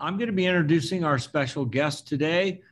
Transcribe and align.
I'm 0.00 0.16
going 0.16 0.28
to 0.28 0.32
be 0.32 0.46
introducing 0.46 1.04
our 1.04 1.18
special 1.18 1.66
guest 1.66 2.08
today, 2.08 2.62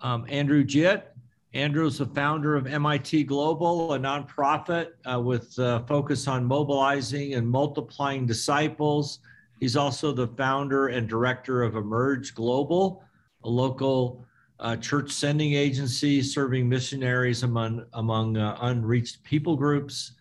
um, 0.00 0.24
Andrew 0.30 0.64
Jit. 0.64 1.14
Andrew 1.52 1.84
is 1.84 1.98
the 1.98 2.06
founder 2.06 2.56
of 2.56 2.66
MIT 2.66 3.24
Global, 3.24 3.92
a 3.92 3.98
nonprofit 3.98 4.92
uh, 5.04 5.20
with 5.20 5.58
uh, 5.58 5.80
focus 5.80 6.26
on 6.26 6.42
mobilizing 6.42 7.34
and 7.34 7.46
multiplying 7.46 8.24
disciples. 8.24 9.18
He's 9.58 9.76
also 9.76 10.12
the 10.12 10.28
founder 10.28 10.88
and 10.88 11.06
director 11.06 11.62
of 11.62 11.76
Emerge 11.76 12.34
Global, 12.34 13.04
a 13.44 13.48
local 13.48 14.24
uh, 14.58 14.76
church 14.76 15.10
sending 15.10 15.52
agency 15.52 16.22
serving 16.22 16.66
missionaries 16.66 17.42
among, 17.42 17.84
among 17.92 18.38
uh, 18.38 18.56
unreached 18.62 19.22
people 19.22 19.54
groups. 19.54 20.12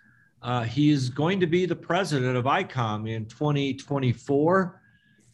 Uh, 0.41 0.64
he 0.64 0.89
is 0.91 1.10
going 1.10 1.39
to 1.39 1.48
be 1.48 1.66
the 1.66 1.76
president 1.76 2.36
of 2.36 2.44
ICOM 2.44 3.10
in 3.10 3.26
2024, 3.28 4.79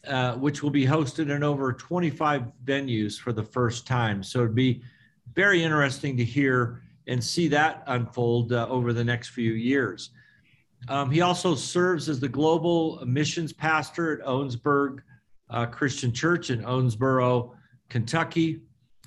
uh, 0.06 0.34
which 0.34 0.62
will 0.62 0.70
be 0.70 0.86
hosted 0.86 1.34
in 1.34 1.42
over 1.42 1.72
25 1.72 2.44
venues 2.64 3.18
for 3.18 3.32
the 3.32 3.42
first 3.42 3.86
time. 3.86 4.22
So 4.22 4.40
it'd 4.40 4.54
be 4.54 4.82
very 5.34 5.62
interesting 5.62 6.16
to 6.16 6.24
hear 6.24 6.82
and 7.06 7.22
see 7.22 7.48
that 7.48 7.82
unfold 7.86 8.52
uh, 8.52 8.66
over 8.68 8.92
the 8.92 9.04
next 9.04 9.28
few 9.28 9.52
years. 9.52 10.10
Um, 10.88 11.10
he 11.10 11.20
also 11.20 11.54
serves 11.54 12.08
as 12.08 12.20
the 12.20 12.28
global 12.28 13.02
missions 13.06 13.52
pastor 13.52 14.20
at 14.20 14.26
Owensboro 14.26 14.98
uh, 15.50 15.66
Christian 15.66 16.12
Church 16.12 16.50
in 16.50 16.62
Owensboro, 16.62 17.52
Kentucky, 17.88 18.62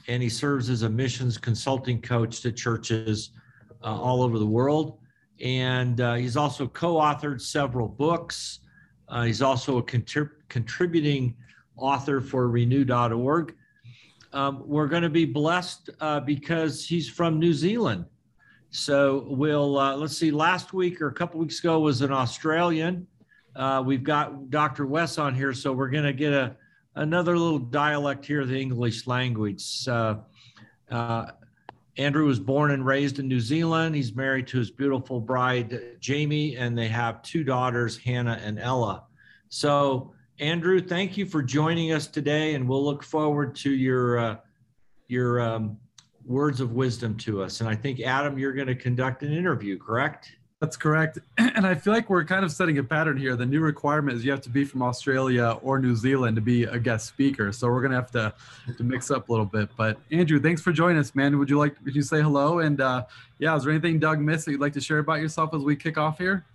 and 0.07 0.23
he 0.23 0.29
serves 0.29 0.70
as 0.70 0.84
a 0.84 0.90
missions 0.90 1.38
consulting 1.38 2.02
coach 2.02 2.41
to 2.41 2.52
churches 2.52 3.31
uh, 3.84 3.88
all 3.88 4.23
over 4.23 4.40
the 4.40 4.45
world. 4.45 4.99
And 5.41 5.99
uh, 6.02 6.16
he's 6.16 6.38
also 6.38 6.68
co 6.68 6.95
authored 6.95 7.41
several 7.41 7.88
books. 7.88 8.59
Uh, 9.09 9.23
he's 9.23 9.41
also 9.41 9.77
a 9.77 9.84
contrib- 9.84 10.31
contributing 10.48 11.36
author 11.77 12.22
for 12.22 12.49
renew.org 12.49 13.55
um, 14.32 14.63
we're 14.66 14.88
going 14.88 15.04
to 15.04 15.09
be 15.09 15.26
blessed 15.26 15.90
uh, 15.99 16.20
because 16.20 16.85
he's 16.85 17.10
from 17.10 17.40
New 17.40 17.54
Zealand. 17.54 18.05
So 18.70 19.26
we'll 19.27 19.80
uh, 19.80 19.96
let's 19.96 20.15
see. 20.15 20.30
Last 20.30 20.74
week 20.74 21.02
or 21.02 21.07
a 21.07 21.13
couple 21.13 21.40
weeks 21.40 21.60
ago 21.60 21.80
was 21.80 22.02
an 22.02 22.12
Australian. 22.12 23.07
Uh, 23.55 23.82
we've 23.84 24.04
got 24.04 24.52
Dr. 24.52 24.85
Wes 24.85 25.18
on 25.18 25.34
here, 25.34 25.54
so 25.54 25.74
we're 25.74 25.90
going 25.90 26.04
to 26.04 26.13
get 26.13 26.34
a 26.34 26.55
another 26.96 27.37
little 27.37 27.57
dialect 27.57 28.26
here 28.26 28.46
the 28.46 28.60
English 28.60 29.07
language. 29.07 29.87
Uh, 29.87 30.18
uh, 30.91 31.32
Andrew 32.00 32.26
was 32.26 32.40
born 32.40 32.72
and 32.72 32.86
raised 32.86 33.20
in 33.20 33.28
New 33.28 33.42
Zealand. 33.42 33.94
He's 33.94 34.16
married 34.16 34.48
to 34.48 34.58
his 34.58 34.72
beautiful 34.72 35.20
bride 35.20 36.00
Jamie, 36.00 36.55
and 36.55 36.78
they 36.78 36.88
have 36.88 37.22
two 37.24 37.44
daughters, 37.44 37.98
Hannah 37.98 38.40
and 38.42 38.58
Ella. 38.58 39.04
So 39.50 40.14
Andrew, 40.40 40.80
thank 40.80 41.18
you 41.18 41.26
for 41.26 41.44
joining 41.44 41.92
us 41.92 42.08
today, 42.08 42.55
and 42.55 42.70
we'll 42.70 42.86
look 42.86 43.04
forward 43.04 43.54
to 43.58 43.72
your 43.72 44.18
uh, 44.18 44.38
your 45.10 45.42
um, 45.42 45.77
words 46.26 46.62
of 46.62 46.72
wisdom 46.72 47.18
to 47.18 47.44
us. 47.44 47.60
And 47.60 47.70
I 47.70 47.76
think 47.76 48.00
Adam, 48.00 48.38
you're 48.38 48.54
going 48.54 48.68
to 48.68 48.76
conduct 48.76 49.22
an 49.24 49.34
interview, 49.34 49.77
correct? 49.77 50.38
That's 50.62 50.76
correct. 50.76 51.20
And 51.60 51.68
I 51.68 51.76
feel 51.76 51.91
like 51.91 52.10
we're 52.10 52.24
kind 52.24 52.46
of 52.46 52.54
setting 52.54 52.77
a 52.77 52.84
pattern 52.84 53.18
here. 53.18 53.35
The 53.35 53.46
new 53.46 53.60
requirement 53.60 54.18
is 54.18 54.24
you 54.24 54.32
have 54.32 54.40
to 54.41 54.49
be 54.49 54.63
from 54.63 54.82
Australia 54.82 55.57
or 55.62 55.77
New 55.77 55.93
Zealand 55.93 56.35
to 56.38 56.41
be 56.41 56.63
a 56.63 56.79
guest 56.79 57.07
speaker. 57.07 57.52
So 57.52 57.68
we're 57.68 57.82
going 57.82 57.91
to 57.91 57.98
have 57.98 58.12
to, 58.12 58.34
to 58.77 58.84
mix 58.84 59.12
up 59.12 59.27
a 59.27 59.32
little 59.32 59.46
bit. 59.46 59.70
But 59.76 59.98
Andrew, 60.12 60.40
thanks 60.40 60.62
for 60.62 60.71
joining 60.71 60.98
us, 60.98 61.15
man. 61.15 61.37
Would 61.37 61.49
you 61.49 61.57
like, 61.57 61.76
would 61.84 61.96
you 61.96 62.02
say 62.02 62.21
hello? 62.21 62.60
And 62.60 62.80
uh, 62.80 63.05
yeah, 63.40 63.57
is 63.57 63.63
there 63.63 63.74
anything 63.74 63.99
Doug 63.99 64.19
missed 64.22 64.46
that 64.46 64.52
you'd 64.52 64.62
like 64.62 64.72
to 64.74 64.81
share 64.81 65.00
about 65.00 65.19
yourself 65.19 65.53
as 65.53 65.63
we 65.63 65.75
kick 65.75 65.97
off 65.97 66.18
here? 66.18 66.46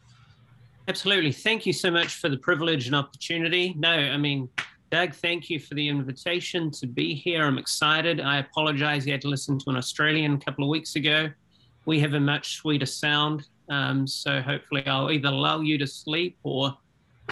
Absolutely. 0.89 1.33
Thank 1.33 1.67
you 1.67 1.75
so 1.75 1.91
much 1.91 2.15
for 2.15 2.31
the 2.31 2.39
privilege 2.39 2.87
and 2.87 2.97
opportunity. 2.97 3.75
No, 3.77 3.91
I 3.91 4.17
mean, 4.17 4.49
Doug, 4.91 5.15
thank 5.15 5.51
you 5.51 5.59
for 5.59 5.75
the 5.75 5.87
invitation 5.87 6.71
to 6.71 6.87
be 6.87 7.15
here. 7.15 7.45
I'm 7.45 7.59
excited. 7.59 8.21
I 8.21 8.39
apologize. 8.39 9.05
You 9.07 9.13
had 9.13 9.21
to 9.23 9.29
listen 9.29 9.59
to 9.59 9.71
an 9.71 9.77
Australian 9.77 10.35
a 10.35 10.39
couple 10.39 10.65
of 10.65 10.71
weeks 10.71 10.97
ago. 10.97 11.31
We 11.85 12.01
have 12.01 12.15
a 12.15 12.21
much 12.21 12.57
sweeter 12.57 12.87
sound. 12.87 13.49
Um, 13.69 14.07
so 14.07 14.41
hopefully, 14.41 14.87
I'll 14.87 15.11
either 15.11 15.31
lull 15.31 15.63
you 15.63 15.79
to 15.79 15.87
sleep 15.87 16.39
or 16.43 16.77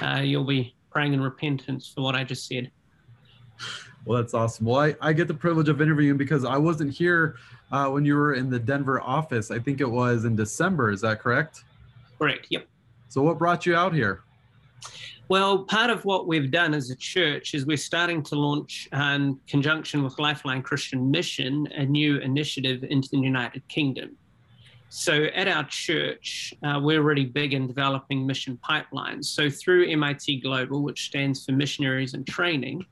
uh, 0.01 0.21
you'll 0.23 0.45
be 0.45 0.75
praying 0.91 1.15
in 1.15 1.21
repentance 1.21 1.93
for 1.95 2.03
what 2.03 2.15
I 2.15 2.25
just 2.25 2.47
said. 2.47 2.71
Well, 4.05 4.21
that's 4.21 4.35
awesome. 4.35 4.67
Well, 4.67 4.81
I, 4.81 4.97
I 5.01 5.13
get 5.13 5.29
the 5.29 5.35
privilege 5.35 5.69
of 5.69 5.81
interviewing 5.81 6.17
because 6.17 6.45
I 6.45 6.57
wasn't 6.57 6.93
here 6.93 7.37
uh, 7.71 7.89
when 7.89 8.05
you 8.05 8.17
were 8.17 8.35
in 8.35 8.51
the 8.51 8.59
Denver 8.59 9.01
office. 9.01 9.51
I 9.51 9.59
think 9.59 9.81
it 9.81 9.89
was 9.89 10.25
in 10.25 10.35
December. 10.35 10.91
Is 10.91 11.01
that 11.03 11.21
correct? 11.21 11.65
Correct. 12.19 12.47
Yep. 12.51 12.67
So, 13.09 13.23
what 13.23 13.39
brought 13.39 13.65
you 13.67 13.77
out 13.77 13.95
here? 13.95 14.23
Well, 15.29 15.65
part 15.65 15.89
of 15.89 16.05
what 16.05 16.27
we've 16.27 16.51
done 16.51 16.75
as 16.75 16.91
a 16.91 16.97
church 16.97 17.55
is 17.55 17.65
we're 17.65 17.77
starting 17.77 18.23
to 18.25 18.35
launch, 18.35 18.89
in 18.93 19.39
conjunction 19.49 20.03
with 20.03 20.19
Lifeline 20.19 20.63
Christian 20.63 21.11
Mission, 21.11 21.69
a 21.75 21.87
new 21.87 22.19
initiative 22.19 22.85
into 22.85 23.09
the 23.11 23.19
United 23.19 23.67
Kingdom. 23.69 24.17
So, 24.95 25.25
at 25.35 25.49
our 25.49 25.65
church, 25.65 26.53
uh, 26.63 26.79
we're 26.83 27.01
really 27.01 27.25
big 27.25 27.55
in 27.55 27.67
developing 27.67 28.27
mission 28.27 28.59
pipelines. 28.63 29.25
So, 29.25 29.49
through 29.49 29.89
MIT 29.89 30.41
Global, 30.41 30.83
which 30.83 31.07
stands 31.07 31.47
for 31.47 31.53
Missionaries 31.53 32.13
and 32.13 32.27
Training, 32.27 32.85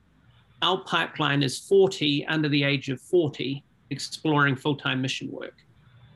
our 0.63 0.83
pipeline 0.85 1.43
is 1.43 1.59
40 1.59 2.25
under 2.25 2.49
the 2.49 2.65
age 2.65 2.89
of 2.89 3.03
40 3.03 3.63
exploring 3.91 4.57
full 4.57 4.77
time 4.77 5.03
mission 5.03 5.31
work. 5.31 5.53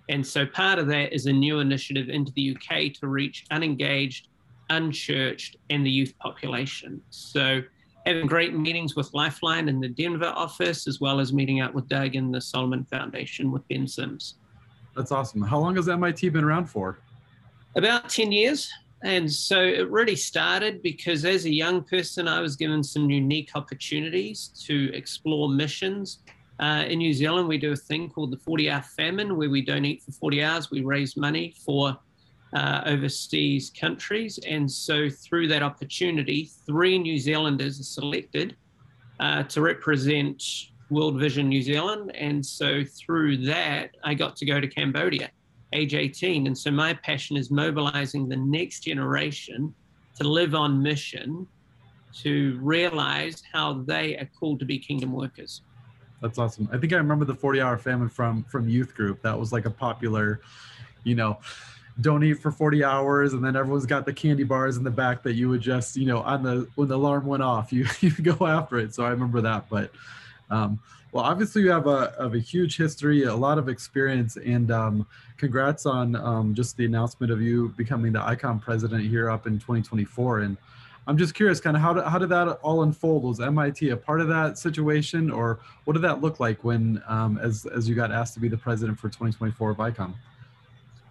And 0.09 0.27
so 0.27 0.47
part 0.47 0.79
of 0.79 0.87
that 0.87 1.13
is 1.13 1.27
a 1.27 1.33
new 1.33 1.59
initiative 1.61 2.09
into 2.09 2.33
the 2.33 2.57
UK 2.57 2.95
to 3.01 3.07
reach 3.07 3.45
unengaged, 3.51 4.29
unchurched, 4.71 5.57
and 5.69 5.85
the 5.85 5.91
youth 5.91 6.15
population. 6.19 7.03
So 7.11 7.61
having 8.07 8.27
great 8.27 8.55
meetings 8.55 8.97
with 8.97 9.13
Lifeline 9.13 9.69
in 9.69 9.81
the 9.81 9.89
Denver 9.89 10.33
office, 10.35 10.89
as 10.89 10.99
well 10.99 11.21
as 11.21 11.35
meeting 11.35 11.61
out 11.61 11.75
with 11.75 11.89
Doug 11.89 12.15
in 12.15 12.31
the 12.31 12.41
Solomon 12.41 12.87
Foundation 12.87 13.53
with 13.53 13.69
Ben 13.69 13.87
Sims. 13.87 14.37
That's 14.97 15.13
awesome. 15.13 15.43
How 15.43 15.59
long 15.59 15.77
has 15.77 15.89
MIT 15.89 16.29
been 16.31 16.45
around 16.45 16.67
for? 16.67 16.99
About 17.77 18.09
10 18.09 18.33
years. 18.33 18.71
And 19.03 19.31
so 19.31 19.61
it 19.61 19.91
really 19.91 20.17
started 20.17 20.83
because 20.83 21.25
as 21.25 21.45
a 21.45 21.51
young 21.53 21.83
person, 21.83 22.27
I 22.27 22.41
was 22.41 22.57
given 22.57 22.83
some 22.83 23.11
unique 23.11 23.51
opportunities 23.55 24.49
to 24.67 24.95
explore 24.95 25.49
missions 25.49 26.21
uh, 26.61 26.85
in 26.87 26.99
New 26.99 27.13
Zealand, 27.13 27.49
we 27.49 27.59
do 27.59 27.73
a 27.73 27.77
thing 27.77 28.09
called 28.09 28.31
the 28.31 28.37
40 28.37 28.71
hour 28.71 28.83
famine 28.83 29.37
where 29.37 29.51
we 29.51 29.63
don't 29.63 29.85
eat 29.85 30.03
for 30.03 30.13
40 30.13 30.43
hours. 30.43 30.71
We 30.71 30.83
raise 30.83 31.17
money 31.17 31.55
for 31.65 31.99
uh, 32.53 32.83
overseas 32.87 33.71
countries. 33.71 34.39
And 34.47 34.71
so, 34.71 35.09
through 35.11 35.49
that 35.49 35.63
opportunity, 35.63 36.51
three 36.65 36.99
New 36.99 37.19
Zealanders 37.19 37.81
are 37.81 37.85
selected 37.85 38.57
uh, 39.19 39.43
to 39.45 39.61
represent 39.61 40.43
World 40.95 41.19
Vision 41.19 41.49
New 41.49 41.63
Zealand. 41.63 42.15
And 42.15 42.45
so, 42.45 42.85
through 42.85 43.39
that, 43.47 43.97
I 44.05 44.15
got 44.15 44.37
to 44.37 44.47
go 44.47 44.61
to 44.61 44.69
Cambodia, 44.69 45.31
age 45.73 45.95
18. 45.95 46.47
And 46.47 46.57
so, 46.57 46.71
my 46.71 46.95
passion 46.95 47.37
is 47.37 47.51
mobilizing 47.51 48.29
the 48.29 48.37
next 48.37 48.81
generation 48.81 49.75
to 50.17 50.25
live 50.29 50.55
on 50.55 50.83
mission 50.83 51.47
to 52.23 52.59
realize 52.63 53.43
how 53.53 53.83
they 53.87 54.17
are 54.17 54.31
called 54.39 54.61
to 54.61 54.65
be 54.65 54.79
kingdom 54.79 55.13
workers. 55.13 55.63
That's 56.23 56.39
awesome. 56.39 56.69
I 56.73 56.79
think 56.79 56.93
I 56.93 56.97
remember 56.97 57.25
the 57.25 57.35
40 57.35 57.61
hour 57.61 57.77
famine 57.77 58.09
from 58.09 58.45
from 58.45 58.69
youth 58.69 58.95
group. 58.95 59.21
That 59.23 59.39
was 59.39 59.53
like 59.53 59.67
a 59.67 59.71
popular, 59.71 60.41
you 61.03 61.15
know, 61.15 61.39
don't 62.01 62.25
eat 62.25 62.35
for 62.35 62.51
40 62.51 62.83
hours 62.83 63.35
and 63.35 63.45
then 63.45 63.57
everyone's 63.57 63.87
got 63.87 64.07
the 64.07 64.13
candy 64.13 64.43
bars 64.43 64.77
in 64.77 64.85
the 64.85 64.91
back 64.91 65.23
that 65.25 65.35
you 65.35 65.49
would 65.49 65.61
just, 65.61 65.97
you 65.97 66.07
know, 66.07 66.21
on 66.23 66.43
the 66.43 66.67
when 66.77 66.89
the 66.89 66.97
alarm 66.97 67.27
went 67.27 67.43
off, 67.43 67.73
you 67.75 67.87
you 68.01 68.11
go 68.11 68.47
after 68.47 68.79
it. 68.79 68.95
So 68.95 69.05
I 69.05 69.11
remember 69.11 69.41
that. 69.43 69.69
But 69.69 69.91
um 70.55 70.81
well, 71.15 71.23
obviously 71.23 71.63
you 71.63 71.71
have 71.71 71.87
a, 71.87 72.13
a 72.19 72.39
huge 72.41 72.77
history, 72.77 73.23
a 73.23 73.35
lot 73.35 73.57
of 73.57 73.69
experience, 73.69 74.37
and 74.37 74.73
um, 74.73 75.07
congrats 75.37 75.87
on 75.87 76.17
um, 76.17 76.55
just 76.57 76.77
the 76.77 76.85
announcement 76.85 77.31
of 77.31 77.41
you 77.41 77.69
becoming 77.77 78.13
the 78.13 78.19
ICOM 78.19 78.61
president 78.61 79.09
here 79.09 79.31
up 79.31 79.47
in 79.47 79.61
2024. 79.61 80.41
And 80.41 80.57
I'm 81.07 81.17
just 81.17 81.33
curious, 81.33 81.61
kind 81.61 81.77
of 81.77 81.83
how 81.83 81.93
did, 81.93 82.03
how 82.03 82.19
did 82.19 82.31
that 82.31 82.49
all 82.63 82.83
unfold? 82.83 83.23
Was 83.23 83.39
MIT 83.39 83.91
a 83.91 83.97
part 83.97 84.21
of 84.21 84.27
that 84.27 84.59
situation, 84.59 85.31
or 85.31 85.61
what 85.85 85.93
did 85.93 86.03
that 86.03 86.21
look 86.21 86.41
like 86.41 86.65
when, 86.65 87.01
um, 87.07 87.39
as 87.39 87.65
as 87.67 87.89
you 87.89 87.95
got 87.95 88.11
asked 88.11 88.35
to 88.35 88.41
be 88.41 88.49
the 88.49 88.59
president 88.59 88.99
for 88.99 89.09
2024 89.09 89.71
of 89.71 89.77
ICOM? 89.77 90.15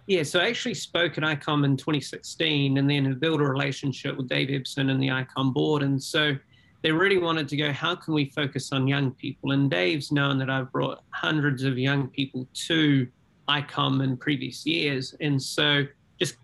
Yeah, 0.06 0.22
so 0.22 0.38
I 0.38 0.48
actually 0.48 0.74
spoke 0.74 1.16
at 1.16 1.24
ICOM 1.24 1.64
in 1.64 1.78
2016, 1.78 2.76
and 2.76 2.90
then 2.90 3.14
built 3.14 3.40
a 3.40 3.44
relationship 3.44 4.18
with 4.18 4.28
Dave 4.28 4.48
Ebson 4.48 4.90
and 4.90 5.02
the 5.02 5.08
ICOM 5.08 5.54
board, 5.54 5.82
and 5.82 6.02
so 6.02 6.36
they 6.84 6.92
really 6.92 7.16
wanted 7.18 7.48
to 7.48 7.56
go, 7.56 7.72
how 7.72 7.94
can 7.96 8.12
we 8.12 8.26
focus 8.26 8.70
on 8.70 8.86
young 8.86 9.10
people? 9.12 9.52
And 9.52 9.70
Dave's 9.70 10.12
known 10.12 10.38
that 10.38 10.50
I've 10.50 10.70
brought 10.70 11.02
hundreds 11.10 11.64
of 11.64 11.78
young 11.78 12.08
people 12.08 12.46
to 12.66 13.08
ICOM 13.48 14.04
in 14.04 14.18
previous 14.18 14.66
years, 14.66 15.14
and 15.20 15.42
so 15.42 15.84
just 16.20 16.36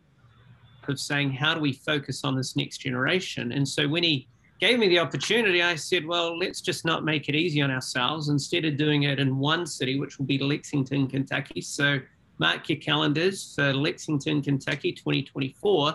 of 0.88 0.98
saying, 0.98 1.30
how 1.30 1.54
do 1.54 1.60
we 1.60 1.74
focus 1.74 2.24
on 2.24 2.36
this 2.36 2.56
next 2.56 2.78
generation? 2.78 3.52
And 3.52 3.68
so 3.68 3.86
when 3.86 4.02
he 4.02 4.26
gave 4.60 4.78
me 4.78 4.88
the 4.88 4.98
opportunity, 4.98 5.62
I 5.62 5.76
said, 5.76 6.06
well, 6.06 6.38
let's 6.38 6.60
just 6.60 6.84
not 6.84 7.04
make 7.04 7.28
it 7.28 7.34
easy 7.34 7.60
on 7.62 7.70
ourselves. 7.70 8.28
Instead 8.28 8.64
of 8.64 8.76
doing 8.76 9.04
it 9.04 9.20
in 9.20 9.38
one 9.38 9.66
city, 9.66 10.00
which 10.00 10.18
will 10.18 10.26
be 10.26 10.38
Lexington, 10.38 11.06
Kentucky. 11.06 11.60
So 11.60 12.00
mark 12.38 12.68
your 12.68 12.78
calendars 12.78 13.54
for 13.54 13.72
Lexington, 13.72 14.42
Kentucky 14.42 14.92
2024. 14.92 15.94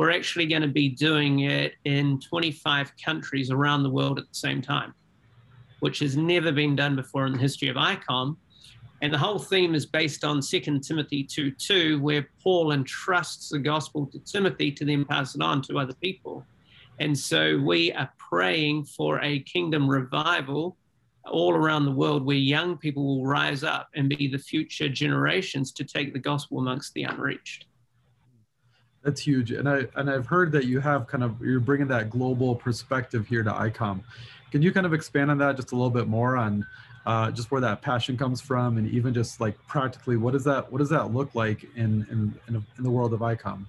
We're 0.00 0.12
actually 0.12 0.46
going 0.46 0.62
to 0.62 0.68
be 0.68 0.88
doing 0.88 1.40
it 1.40 1.74
in 1.84 2.20
25 2.20 2.92
countries 3.04 3.50
around 3.50 3.82
the 3.82 3.90
world 3.90 4.18
at 4.18 4.26
the 4.26 4.34
same 4.34 4.62
time. 4.62 4.94
which 5.80 5.98
has 5.98 6.16
never 6.16 6.52
been 6.52 6.74
done 6.74 6.96
before 6.96 7.26
in 7.26 7.34
the 7.34 7.38
history 7.38 7.68
of 7.68 7.76
ICOM. 7.76 8.34
And 9.02 9.12
the 9.12 9.18
whole 9.18 9.38
theme 9.38 9.74
is 9.74 9.84
based 9.84 10.24
on 10.24 10.40
2 10.40 10.80
Timothy 10.80 11.22
2 11.22 11.50
2, 11.50 12.00
where 12.00 12.30
Paul 12.42 12.72
entrusts 12.72 13.50
the 13.50 13.58
gospel 13.58 14.06
to 14.06 14.18
Timothy 14.20 14.72
to 14.72 14.86
then 14.86 15.04
pass 15.04 15.34
it 15.34 15.42
on 15.42 15.60
to 15.64 15.78
other 15.78 15.92
people. 15.92 16.46
And 16.98 17.16
so 17.16 17.58
we 17.58 17.92
are 17.92 18.10
praying 18.16 18.86
for 18.86 19.20
a 19.20 19.40
kingdom 19.40 19.86
revival 19.86 20.78
all 21.26 21.52
around 21.52 21.84
the 21.84 21.90
world 22.02 22.24
where 22.24 22.38
young 22.38 22.78
people 22.78 23.04
will 23.04 23.26
rise 23.26 23.62
up 23.64 23.90
and 23.94 24.08
be 24.08 24.28
the 24.28 24.38
future 24.38 24.88
generations 24.88 25.72
to 25.72 25.84
take 25.84 26.14
the 26.14 26.18
gospel 26.18 26.58
amongst 26.58 26.94
the 26.94 27.02
unreached. 27.02 27.66
That's 29.02 29.20
huge, 29.20 29.50
and 29.50 29.68
I 29.68 29.86
and 29.96 30.10
I've 30.10 30.26
heard 30.26 30.52
that 30.52 30.66
you 30.66 30.78
have 30.80 31.06
kind 31.06 31.24
of 31.24 31.40
you're 31.40 31.60
bringing 31.60 31.88
that 31.88 32.10
global 32.10 32.54
perspective 32.54 33.26
here 33.26 33.42
to 33.42 33.50
ICOM. 33.50 34.00
Can 34.50 34.60
you 34.60 34.72
kind 34.72 34.84
of 34.84 34.92
expand 34.92 35.30
on 35.30 35.38
that 35.38 35.56
just 35.56 35.72
a 35.72 35.74
little 35.74 35.90
bit 35.90 36.06
more 36.06 36.36
on 36.36 36.66
uh, 37.06 37.30
just 37.30 37.50
where 37.50 37.60
that 37.62 37.80
passion 37.80 38.18
comes 38.18 38.40
from, 38.42 38.76
and 38.76 38.88
even 38.90 39.14
just 39.14 39.40
like 39.40 39.56
practically, 39.66 40.18
what 40.18 40.32
does 40.32 40.44
that 40.44 40.70
what 40.70 40.78
does 40.78 40.90
that 40.90 41.14
look 41.14 41.34
like 41.34 41.64
in 41.76 42.06
in 42.10 42.34
in, 42.48 42.66
in 42.76 42.84
the 42.84 42.90
world 42.90 43.14
of 43.14 43.20
ICOM? 43.20 43.64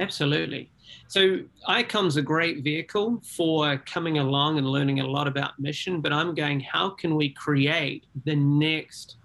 Absolutely. 0.00 0.68
So 1.06 1.38
ICOM's 1.68 2.16
a 2.16 2.22
great 2.22 2.62
vehicle 2.62 3.22
for 3.24 3.78
coming 3.78 4.18
along 4.18 4.58
and 4.58 4.66
learning 4.66 5.00
a 5.00 5.06
lot 5.06 5.28
about 5.28 5.58
mission, 5.58 6.00
but 6.00 6.12
I'm 6.12 6.34
going, 6.34 6.60
how 6.60 6.90
can 6.90 7.14
we 7.14 7.30
create 7.30 8.04
the 8.24 8.34
next 8.34 9.16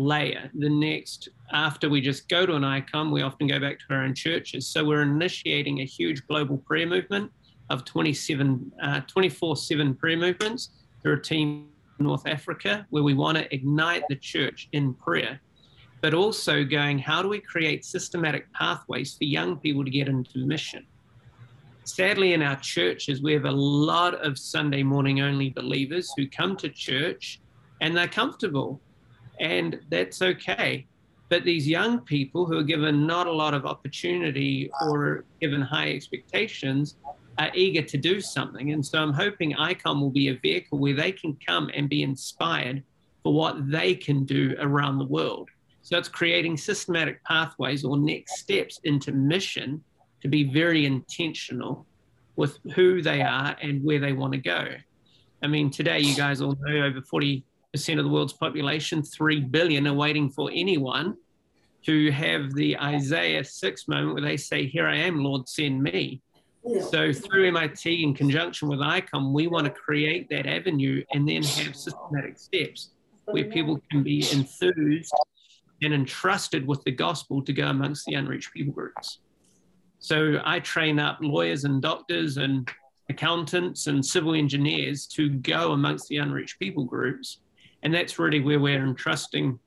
layer, 0.00 0.50
the 0.54 0.68
next, 0.68 1.28
after 1.52 1.88
we 1.88 2.00
just 2.00 2.28
go 2.28 2.46
to 2.46 2.54
an 2.54 2.62
ICOM, 2.62 3.12
we 3.12 3.22
often 3.22 3.46
go 3.46 3.58
back 3.58 3.78
to 3.78 3.84
our 3.90 4.02
own 4.02 4.14
churches. 4.14 4.66
So 4.66 4.84
we're 4.84 5.02
initiating 5.02 5.80
a 5.80 5.84
huge 5.84 6.26
global 6.26 6.58
prayer 6.58 6.86
movement 6.86 7.30
of 7.68 7.84
27, 7.84 8.72
uh, 8.82 9.00
24-7 9.02 9.98
prayer 9.98 10.16
movements 10.16 10.70
through 11.02 11.14
a 11.14 11.20
team 11.20 11.68
in 11.98 12.06
North 12.06 12.26
Africa, 12.26 12.86
where 12.90 13.02
we 13.02 13.14
want 13.14 13.38
to 13.38 13.54
ignite 13.54 14.04
the 14.08 14.16
church 14.16 14.68
in 14.72 14.94
prayer 14.94 15.40
but 16.00 16.14
also 16.14 16.64
going, 16.64 16.98
how 16.98 17.22
do 17.22 17.28
we 17.28 17.40
create 17.40 17.84
systematic 17.84 18.50
pathways 18.52 19.16
for 19.16 19.24
young 19.24 19.56
people 19.56 19.84
to 19.84 19.90
get 19.90 20.08
into 20.08 20.46
mission? 20.46 20.86
Sadly, 21.84 22.32
in 22.32 22.42
our 22.42 22.56
churches, 22.56 23.22
we 23.22 23.32
have 23.32 23.44
a 23.44 23.50
lot 23.50 24.14
of 24.14 24.38
Sunday 24.38 24.82
morning 24.82 25.20
only 25.20 25.50
believers 25.50 26.12
who 26.16 26.28
come 26.28 26.56
to 26.56 26.68
church 26.68 27.40
and 27.80 27.96
they're 27.96 28.08
comfortable, 28.08 28.80
and 29.40 29.80
that's 29.90 30.22
okay. 30.22 30.86
But 31.28 31.44
these 31.44 31.66
young 31.66 32.00
people 32.00 32.46
who 32.46 32.58
are 32.58 32.64
given 32.64 33.06
not 33.06 33.26
a 33.26 33.32
lot 33.32 33.54
of 33.54 33.64
opportunity 33.64 34.70
or 34.82 35.24
given 35.40 35.60
high 35.60 35.92
expectations 35.92 36.96
are 37.38 37.50
eager 37.54 37.82
to 37.82 37.96
do 37.96 38.20
something. 38.20 38.72
And 38.72 38.84
so 38.84 38.98
I'm 38.98 39.12
hoping 39.12 39.54
ICOM 39.54 40.00
will 40.00 40.10
be 40.10 40.28
a 40.28 40.34
vehicle 40.34 40.78
where 40.78 40.94
they 40.94 41.12
can 41.12 41.36
come 41.46 41.70
and 41.74 41.88
be 41.88 42.02
inspired 42.02 42.82
for 43.22 43.32
what 43.32 43.70
they 43.70 43.94
can 43.94 44.24
do 44.24 44.56
around 44.58 44.98
the 44.98 45.06
world. 45.06 45.48
So 45.82 45.96
it's 45.96 46.08
creating 46.08 46.56
systematic 46.56 47.22
pathways 47.24 47.84
or 47.84 47.96
next 47.96 48.38
steps 48.38 48.80
into 48.84 49.12
mission 49.12 49.82
to 50.22 50.28
be 50.28 50.44
very 50.44 50.84
intentional 50.84 51.86
with 52.36 52.58
who 52.74 53.02
they 53.02 53.22
are 53.22 53.56
and 53.62 53.82
where 53.84 54.00
they 54.00 54.12
want 54.12 54.32
to 54.32 54.38
go. 54.38 54.66
I 55.42 55.46
mean, 55.46 55.70
today 55.70 56.00
you 56.00 56.14
guys 56.14 56.40
all 56.40 56.56
know 56.60 56.84
over 56.84 57.00
40% 57.00 57.42
of 57.74 58.04
the 58.04 58.08
world's 58.08 58.32
population, 58.32 59.02
3 59.02 59.40
billion, 59.40 59.86
are 59.86 59.94
waiting 59.94 60.28
for 60.28 60.50
anyone 60.52 61.16
to 61.84 62.10
have 62.10 62.52
the 62.54 62.76
Isaiah 62.78 63.44
6 63.44 63.88
moment 63.88 64.14
where 64.14 64.22
they 64.22 64.36
say, 64.36 64.66
Here 64.66 64.86
I 64.86 64.96
am, 64.96 65.22
Lord, 65.22 65.48
send 65.48 65.82
me. 65.82 66.20
So 66.90 67.10
through 67.12 67.48
MIT 67.48 68.02
in 68.02 68.12
conjunction 68.14 68.68
with 68.68 68.80
ICOM, 68.80 69.32
we 69.32 69.46
want 69.46 69.64
to 69.64 69.70
create 69.70 70.28
that 70.28 70.46
avenue 70.46 71.02
and 71.12 71.26
then 71.26 71.42
have 71.42 71.74
systematic 71.74 72.38
steps 72.38 72.90
where 73.24 73.44
people 73.44 73.80
can 73.90 74.02
be 74.02 74.26
enthused 74.32 75.12
and 75.80 75.94
entrusted 75.94 76.66
with 76.66 76.82
the 76.84 76.90
gospel 76.90 77.42
to 77.42 77.52
go 77.52 77.68
amongst 77.68 78.04
the 78.04 78.14
unreached 78.14 78.52
people 78.52 78.74
groups. 78.74 79.20
So 80.00 80.40
I 80.44 80.60
train 80.60 80.98
up 80.98 81.18
lawyers 81.22 81.64
and 81.64 81.80
doctors 81.80 82.36
and 82.36 82.68
accountants 83.08 83.86
and 83.86 84.04
civil 84.04 84.34
engineers 84.34 85.06
to 85.06 85.30
go 85.30 85.72
amongst 85.72 86.08
the 86.08 86.18
unreached 86.18 86.58
people 86.58 86.84
groups. 86.84 87.38
And 87.82 87.94
that's 87.94 88.18
really 88.18 88.40
where 88.40 88.60
we're 88.60 88.84
entrusting 88.84 89.58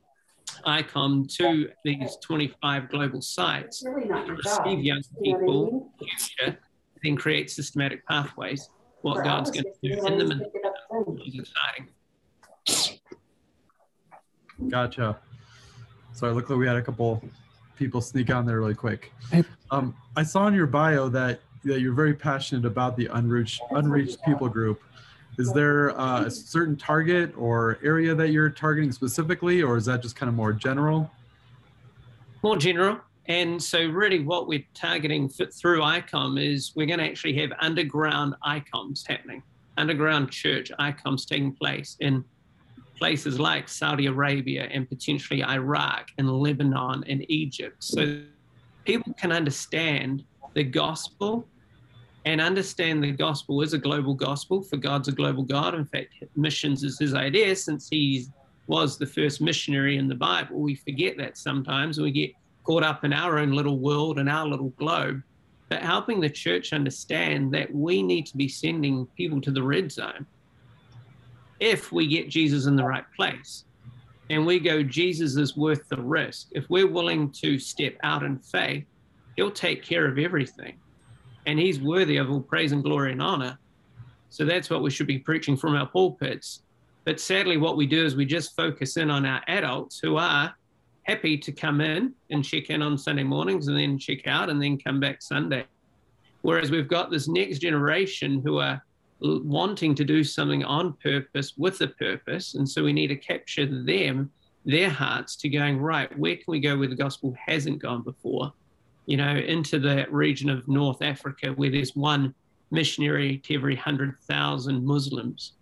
ICOM 0.66 1.34
to 1.38 1.70
these 1.84 2.18
25 2.22 2.90
global 2.90 3.22
sites 3.22 3.84
really 3.86 4.08
to 4.08 4.34
receive 4.34 4.80
young 4.80 5.02
people, 5.24 5.92
then 7.04 7.16
create 7.16 7.50
systematic 7.50 8.06
pathways. 8.08 8.70
What 9.02 9.16
well, 9.16 9.26
God's 9.26 9.52
going 9.52 9.66
to 9.66 9.72
do 9.84 10.06
in 10.06 10.18
them 10.18 10.32
and 10.32 10.46
is 11.26 11.40
exciting. 11.40 13.00
Gotcha. 14.70 15.20
So 16.14 16.28
I 16.28 16.32
look 16.32 16.50
like 16.50 16.60
we 16.60 16.68
had 16.68 16.78
a 16.78 16.82
couple 16.82 17.22
people 17.76 18.00
sneak 18.00 18.30
on 18.30 18.46
there 18.46 18.60
really 18.60 18.76
quick. 18.76 19.12
Um, 19.72 19.96
I 20.16 20.24
saw 20.24 20.48
in 20.48 20.54
your 20.54 20.68
bio 20.68 21.10
that 21.10 21.42
that 21.66 21.80
you're 21.80 21.94
very 21.94 22.14
passionate 22.14 22.66
about 22.66 22.96
the 22.98 23.08
unreached 23.08 23.62
unreached 23.72 24.24
people 24.24 24.48
group. 24.48 24.82
Is 25.40 25.52
there 25.52 26.00
uh, 26.00 26.26
a 26.26 26.32
certain 26.32 26.76
target 26.76 27.34
or 27.36 27.80
area 27.84 28.14
that 28.14 28.30
you're 28.30 28.50
targeting 28.50 28.92
specifically, 28.92 29.64
or 29.64 29.78
is 29.78 29.86
that 29.86 30.02
just 30.02 30.16
kind 30.16 30.30
of 30.30 30.36
more 30.36 30.54
general? 30.54 31.10
More 32.44 32.58
general. 32.58 33.00
And 33.28 33.62
so, 33.62 33.88
really, 33.88 34.20
what 34.20 34.48
we're 34.48 34.66
targeting 34.74 35.30
through 35.30 35.80
ICOM 35.80 36.42
is 36.42 36.74
we're 36.76 36.86
going 36.86 37.00
to 37.00 37.06
actually 37.06 37.36
have 37.38 37.52
underground 37.60 38.36
ICOMs 38.46 39.08
happening, 39.08 39.42
underground 39.78 40.30
church 40.30 40.72
ICOMs 40.80 41.26
taking 41.26 41.54
place 41.54 41.96
in 42.00 42.24
places 42.98 43.40
like 43.40 43.70
Saudi 43.70 44.06
Arabia 44.06 44.68
and 44.72 44.88
potentially 44.88 45.44
Iraq 45.44 46.12
and 46.18 46.30
Lebanon 46.30 47.04
and 47.08 47.26
Egypt. 47.30 47.84
So 47.84 48.22
people 48.86 49.14
can 49.14 49.32
understand 49.32 50.24
the 50.54 50.64
gospel 50.64 51.48
and 52.26 52.40
understand 52.40 53.04
the 53.04 53.12
gospel 53.12 53.62
is 53.62 53.74
a 53.74 53.78
global 53.78 54.14
gospel, 54.14 54.62
for 54.62 54.78
God's 54.78 55.08
a 55.08 55.12
global 55.12 55.44
God. 55.44 55.76
In 55.76 55.86
fact, 55.86 56.14
missions 56.36 56.84
is 56.84 56.98
his 56.98 57.14
idea 57.14 57.56
since 57.56 57.90
he 57.90 58.28
was 58.68 58.98
the 58.98 59.06
first 59.06 59.42
missionary 59.42 59.98
in 59.98 60.08
the 60.08 60.16
Bible. 60.16 60.60
We 60.60 60.76
forget 60.76 61.18
that 61.18 61.38
sometimes 61.38 62.00
we 62.00 62.12
get 62.12 62.32
caught 62.64 62.84
up 62.84 63.04
in 63.04 63.12
our 63.12 63.40
own 63.40 63.52
little 63.52 63.78
world 63.78 64.20
and 64.20 64.30
our 64.30 64.48
little 64.48 64.70
globe. 64.70 65.22
But 65.70 65.82
helping 65.82 66.22
the 66.22 66.30
church 66.30 66.72
understand 66.72 67.54
that 67.54 67.74
we 67.74 68.02
need 68.02 68.26
to 68.28 68.38
be 68.38 68.48
sending 68.48 69.06
people 69.18 69.42
to 69.42 69.52
the 69.52 69.64
red 69.64 69.92
zone 69.92 70.26
if 71.60 71.92
we 71.92 72.08
get 72.08 72.30
Jesus 72.30 72.66
in 72.66 72.76
the 72.76 72.84
right 72.84 73.06
place 73.16 73.66
and 74.30 74.46
we 74.46 74.60
go, 74.60 74.84
Jesus 74.84 75.36
is 75.36 75.56
worth 75.56 75.88
the 75.90 76.02
risk. 76.02 76.48
If 76.52 76.70
we're 76.70 76.88
willing 76.88 77.32
to 77.32 77.60
step 77.60 77.96
out 78.04 78.24
in 78.24 78.38
faith, 78.40 78.86
he'll 79.36 79.52
take 79.52 79.84
care 79.84 80.06
of 80.06 80.18
everything. 80.18 80.78
And 81.46 81.60
he's 81.60 81.80
worthy 81.80 82.18
of 82.18 82.30
all 82.30 82.42
praise 82.42 82.72
and 82.72 82.84
glory 82.84 83.12
and 83.12 83.22
honor. 83.22 83.58
So 84.30 84.46
that's 84.46 84.70
what 84.70 84.82
we 84.82 84.90
should 84.90 85.08
be 85.08 85.20
preaching 85.20 85.56
from 85.56 85.76
our 85.76 85.86
pulpits. 85.86 86.64
But 87.06 87.20
sadly, 87.20 87.58
what 87.58 87.78
we 87.78 87.86
do 87.86 88.06
is 88.06 88.16
we 88.16 88.26
just 88.26 88.56
focus 88.56 88.98
in 88.98 89.10
on 89.10 89.26
our 89.26 89.42
adults 89.48 90.00
who 90.00 90.18
are 90.18 90.56
happy 91.04 91.38
to 91.38 91.52
come 91.52 91.82
in 91.82 92.14
and 92.30 92.44
check 92.44 92.70
in 92.70 92.82
on 92.82 92.98
Sunday 92.98 93.24
mornings 93.24 93.68
and 93.68 93.78
then 93.78 93.98
check 93.98 94.26
out 94.26 94.50
and 94.50 94.62
then 94.62 94.78
come 94.78 95.00
back 95.00 95.22
Sunday. 95.22 95.66
Whereas 96.42 96.72
we've 96.72 96.88
got 96.88 97.12
this 97.12 97.28
next 97.28 97.60
generation 97.60 98.42
who 98.44 98.60
are 98.60 98.82
wanting 99.22 99.96
to 99.96 100.04
do 100.04 100.24
something 100.24 100.64
on 100.64 100.94
purpose 100.94 101.54
with 101.58 101.80
a 101.82 101.88
purpose. 101.88 102.56
And 102.56 102.68
so 102.68 102.84
we 102.84 102.94
need 102.94 103.08
to 103.08 103.16
capture 103.16 103.66
them, 103.66 104.32
their 104.66 104.90
hearts 104.90 105.36
to 105.38 105.50
going, 105.50 105.80
right, 105.80 106.18
where 106.18 106.36
can 106.36 106.46
we 106.48 106.60
go 106.60 106.78
where 106.78 106.88
the 106.88 106.96
gospel 106.96 107.36
hasn't 107.46 107.80
gone 107.80 108.02
before? 108.02 108.54
You 109.06 109.18
know, 109.18 109.36
into 109.36 109.80
that 109.80 110.12
region 110.14 110.50
of 110.50 110.68
North 110.68 111.02
Africa 111.02 111.50
where 111.50 111.70
there's 111.70 111.96
one 111.96 112.34
missionary 112.72 113.38
to 113.40 113.56
every 113.56 113.76
100,000 113.76 114.86
Muslims. 114.86 115.54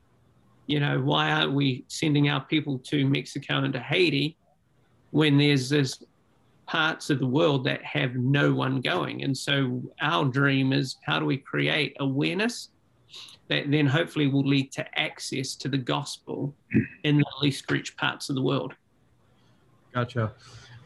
You 0.68 0.80
know, 0.80 1.00
why 1.00 1.32
aren't 1.32 1.54
we 1.54 1.84
sending 1.88 2.30
our 2.30 2.42
people 2.42 2.80
to 2.80 3.06
Mexico 3.06 3.58
and 3.58 3.74
to 3.74 3.80
Haiti 3.80 4.38
when 5.10 5.38
there's 5.38 5.70
this 5.70 6.04
parts 6.68 7.10
of 7.10 7.20
the 7.20 7.26
world 7.26 7.66
that 7.66 7.84
have 7.84 8.16
no 8.16 8.54
one 8.54 8.80
going? 8.80 9.24
And 9.24 9.38
so 9.38 9.82
our 10.02 10.26
dream 10.26 10.72
is 10.72 10.98
how 11.04 11.20
do 11.20 11.26
we 11.26 11.38
create 11.38 11.98
awareness 12.00 12.70
that 13.50 13.70
then 13.70 13.86
hopefully 13.86 14.28
will 14.28 14.48
lead 14.48 14.72
to 14.72 15.00
access 15.00 15.56
to 15.56 15.68
the 15.68 15.78
gospel 15.78 16.56
in 17.04 17.18
the 17.18 17.26
least 17.42 17.70
reached 17.70 17.98
parts 17.98 18.30
of 18.30 18.36
the 18.36 18.42
world. 18.42 18.74
Gotcha. 19.94 20.32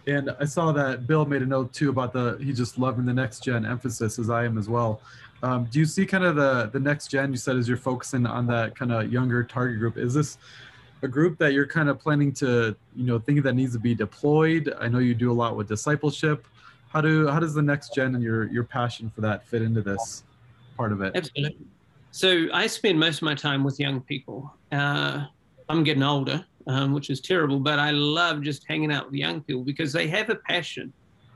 And 0.07 0.35
I 0.39 0.45
saw 0.45 0.71
that 0.71 1.07
Bill 1.07 1.25
made 1.25 1.41
a 1.41 1.45
note 1.45 1.73
too 1.73 1.89
about 1.89 2.13
the 2.13 2.37
he 2.39 2.53
just 2.53 2.77
loving 2.77 3.05
the 3.05 3.13
next 3.13 3.43
gen 3.43 3.65
emphasis 3.65 4.19
as 4.19 4.29
I 4.29 4.45
am 4.45 4.57
as 4.57 4.69
well. 4.69 5.01
Um, 5.43 5.65
do 5.65 5.79
you 5.79 5.85
see 5.85 6.05
kind 6.05 6.23
of 6.23 6.35
the 6.35 6.69
the 6.71 6.79
next 6.79 7.07
gen 7.07 7.31
you 7.31 7.37
said 7.37 7.57
as 7.57 7.67
you're 7.67 7.77
focusing 7.77 8.25
on 8.25 8.47
that 8.47 8.75
kind 8.75 8.91
of 8.91 9.11
younger 9.11 9.43
target 9.43 9.79
group? 9.79 9.97
Is 9.97 10.13
this 10.13 10.37
a 11.01 11.07
group 11.07 11.37
that 11.39 11.53
you're 11.53 11.67
kind 11.67 11.89
of 11.89 11.99
planning 11.99 12.31
to 12.33 12.75
you 12.95 13.05
know 13.05 13.19
thinking 13.19 13.43
that 13.43 13.53
needs 13.53 13.73
to 13.73 13.79
be 13.79 13.95
deployed? 13.95 14.73
I 14.79 14.87
know 14.87 14.99
you 14.99 15.15
do 15.15 15.31
a 15.31 15.33
lot 15.33 15.55
with 15.55 15.67
discipleship. 15.67 16.47
How 16.89 17.01
do 17.01 17.27
how 17.27 17.39
does 17.39 17.53
the 17.53 17.61
next 17.61 17.93
gen 17.93 18.15
and 18.15 18.23
your 18.23 18.45
your 18.51 18.63
passion 18.63 19.11
for 19.13 19.21
that 19.21 19.45
fit 19.47 19.61
into 19.61 19.81
this 19.81 20.23
part 20.77 20.91
of 20.91 21.01
it? 21.01 21.13
Absolutely. 21.15 21.57
So 22.11 22.47
I 22.53 22.67
spend 22.67 22.99
most 22.99 23.17
of 23.17 23.23
my 23.23 23.35
time 23.35 23.63
with 23.63 23.79
young 23.79 24.01
people. 24.01 24.53
Uh, 24.71 25.25
I'm 25.67 25.83
getting 25.83 26.03
older, 26.03 26.45
um, 26.67 26.93
which 26.93 27.09
is 27.09 27.21
terrible, 27.21 27.59
but 27.59 27.79
I 27.79 27.91
love 27.91 28.41
just 28.41 28.65
hanging 28.67 28.91
out 28.91 29.05
with 29.07 29.15
young 29.15 29.41
people 29.41 29.63
because 29.63 29.93
they 29.93 30.07
have 30.07 30.29
a 30.29 30.35
passion. 30.35 30.91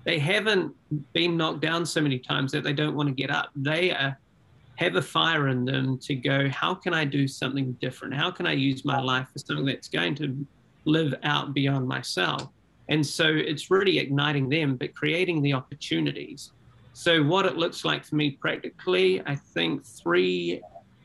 They 0.06 0.20
haven't 0.20 0.74
been 1.14 1.38
knocked 1.38 1.62
down 1.62 1.86
so 1.86 2.02
many 2.02 2.20
times 2.20 2.52
that 2.54 2.64
they 2.64 2.74
don't 2.74 2.96
want 2.96 3.10
to 3.10 3.16
get 3.16 3.30
up. 3.30 3.50
They 3.56 3.92
are, 3.92 4.18
have 4.78 4.96
a 4.96 5.02
fire 5.02 5.50
in 5.50 5.66
them 5.66 5.98
to 6.00 6.16
go, 6.16 6.50
how 6.50 6.74
can 6.74 6.94
I 6.94 7.06
do 7.06 7.28
something 7.28 7.74
different? 7.74 8.14
How 8.14 8.32
can 8.32 8.48
I 8.48 8.54
use 8.54 8.86
my 8.86 9.00
life 9.00 9.28
for 9.32 9.40
something 9.40 9.66
that's 9.66 9.90
going 9.90 10.16
to 10.16 10.46
live 10.86 11.14
out 11.24 11.54
beyond 11.54 11.88
myself? 11.88 12.48
And 12.88 13.06
so 13.06 13.28
it's 13.28 13.70
really 13.70 14.00
igniting 14.00 14.50
them, 14.50 14.78
but 14.78 14.96
creating 14.96 15.42
the 15.42 15.54
opportunities. 15.54 16.52
So, 16.94 17.24
what 17.24 17.46
it 17.46 17.56
looks 17.56 17.86
like 17.86 18.04
for 18.04 18.16
me 18.16 18.32
practically, 18.32 19.22
I 19.26 19.36
think 19.36 19.86
three 19.86 20.62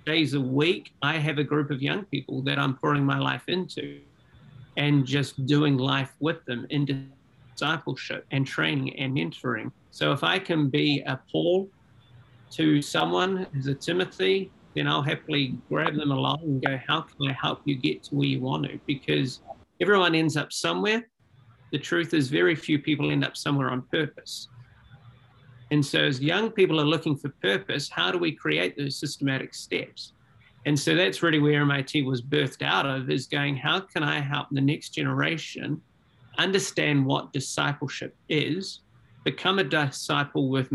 days 0.07 0.35
a 0.35 0.40
week, 0.40 0.93
I 1.02 1.19
have 1.19 1.38
a 1.38 1.45
group 1.45 1.71
of 1.71 1.83
young 1.83 2.04
people 2.07 2.43
that 2.43 2.59
I'm 2.59 2.75
pouring 2.75 3.04
my 3.04 3.19
life 3.19 3.45
into 3.49 4.00
and 4.76 5.07
just 5.07 5.47
doing 5.47 5.76
life 5.76 6.12
with 6.21 6.45
them 6.47 6.66
in 6.71 7.09
discipleship 7.57 8.26
and 8.31 8.47
training 8.47 8.99
and 8.99 9.16
mentoring. 9.16 9.71
So, 9.90 10.12
if 10.12 10.25
I 10.25 10.38
can 10.38 10.69
be 10.69 11.02
a 11.07 11.21
Paul 11.31 11.69
to 12.52 12.83
someone 12.83 13.47
who's 13.52 13.66
a 13.66 13.75
Timothy, 13.75 14.50
then 14.75 14.87
I'll 14.87 15.02
happily 15.02 15.59
grab 15.69 15.95
them 15.95 16.11
along 16.11 16.40
and 16.43 16.62
go, 16.62 16.78
How 16.87 17.02
can 17.02 17.28
I 17.28 17.33
help 17.33 17.61
you 17.64 17.76
get 17.76 18.02
to 18.04 18.14
where 18.16 18.26
you 18.26 18.40
want 18.40 18.64
to? 18.66 18.78
Because 18.87 19.40
everyone 19.81 20.14
ends 20.14 20.37
up 20.37 20.52
somewhere 20.52 21.04
the 21.75 21.78
truth 21.81 22.14
is 22.14 22.28
very 22.28 22.54
few 22.54 22.78
people 22.78 23.11
end 23.11 23.25
up 23.25 23.37
somewhere 23.37 23.69
on 23.69 23.83
purpose. 23.90 24.47
And 25.73 25.85
so 25.85 25.99
as 25.99 26.21
young 26.21 26.52
people 26.52 26.81
are 26.81 26.85
looking 26.85 27.16
for 27.16 27.31
purpose, 27.43 27.90
how 27.90 28.12
do 28.12 28.19
we 28.19 28.31
create 28.31 28.76
those 28.76 29.00
systematic 29.00 29.54
steps? 29.54 30.12
And 30.66 30.78
so 30.78 30.94
that's 30.94 31.23
really 31.23 31.38
where 31.38 31.61
MIT 31.61 32.02
was 32.02 32.23
birthed 32.23 32.62
out 32.62 32.87
of 32.87 33.11
is 33.11 33.26
going, 33.26 33.56
how 33.56 33.80
can 33.80 34.02
I 34.02 34.21
help 34.21 34.49
the 34.50 34.61
next 34.61 34.90
generation 34.90 35.80
understand 36.38 37.04
what 37.04 37.33
discipleship 37.33 38.16
is, 38.28 38.80
become 39.25 39.59
a 39.59 39.64
disciple 39.64 40.49
with 40.49 40.71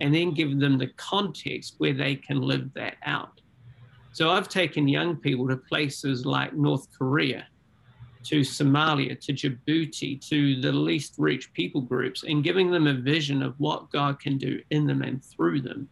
and 0.00 0.14
then 0.14 0.32
give 0.32 0.58
them 0.60 0.78
the 0.78 0.88
context 0.96 1.74
where 1.78 1.92
they 1.92 2.14
can 2.14 2.40
live 2.40 2.72
that 2.74 2.96
out. 3.04 3.40
So 4.12 4.30
I've 4.30 4.48
taken 4.48 4.88
young 4.88 5.16
people 5.16 5.48
to 5.48 5.56
places 5.56 6.24
like 6.24 6.54
North 6.54 6.86
Korea, 6.96 7.46
to 8.24 8.40
Somalia, 8.40 9.18
to 9.20 9.32
Djibouti, 9.32 10.20
to 10.28 10.60
the 10.60 10.72
least 10.72 11.14
reached 11.18 11.52
people 11.52 11.80
groups, 11.80 12.22
and 12.24 12.44
giving 12.44 12.70
them 12.70 12.86
a 12.86 12.94
vision 12.94 13.42
of 13.42 13.54
what 13.58 13.90
God 13.90 14.20
can 14.20 14.38
do 14.38 14.60
in 14.70 14.86
them 14.86 15.02
and 15.02 15.24
through 15.24 15.62
them. 15.62 15.88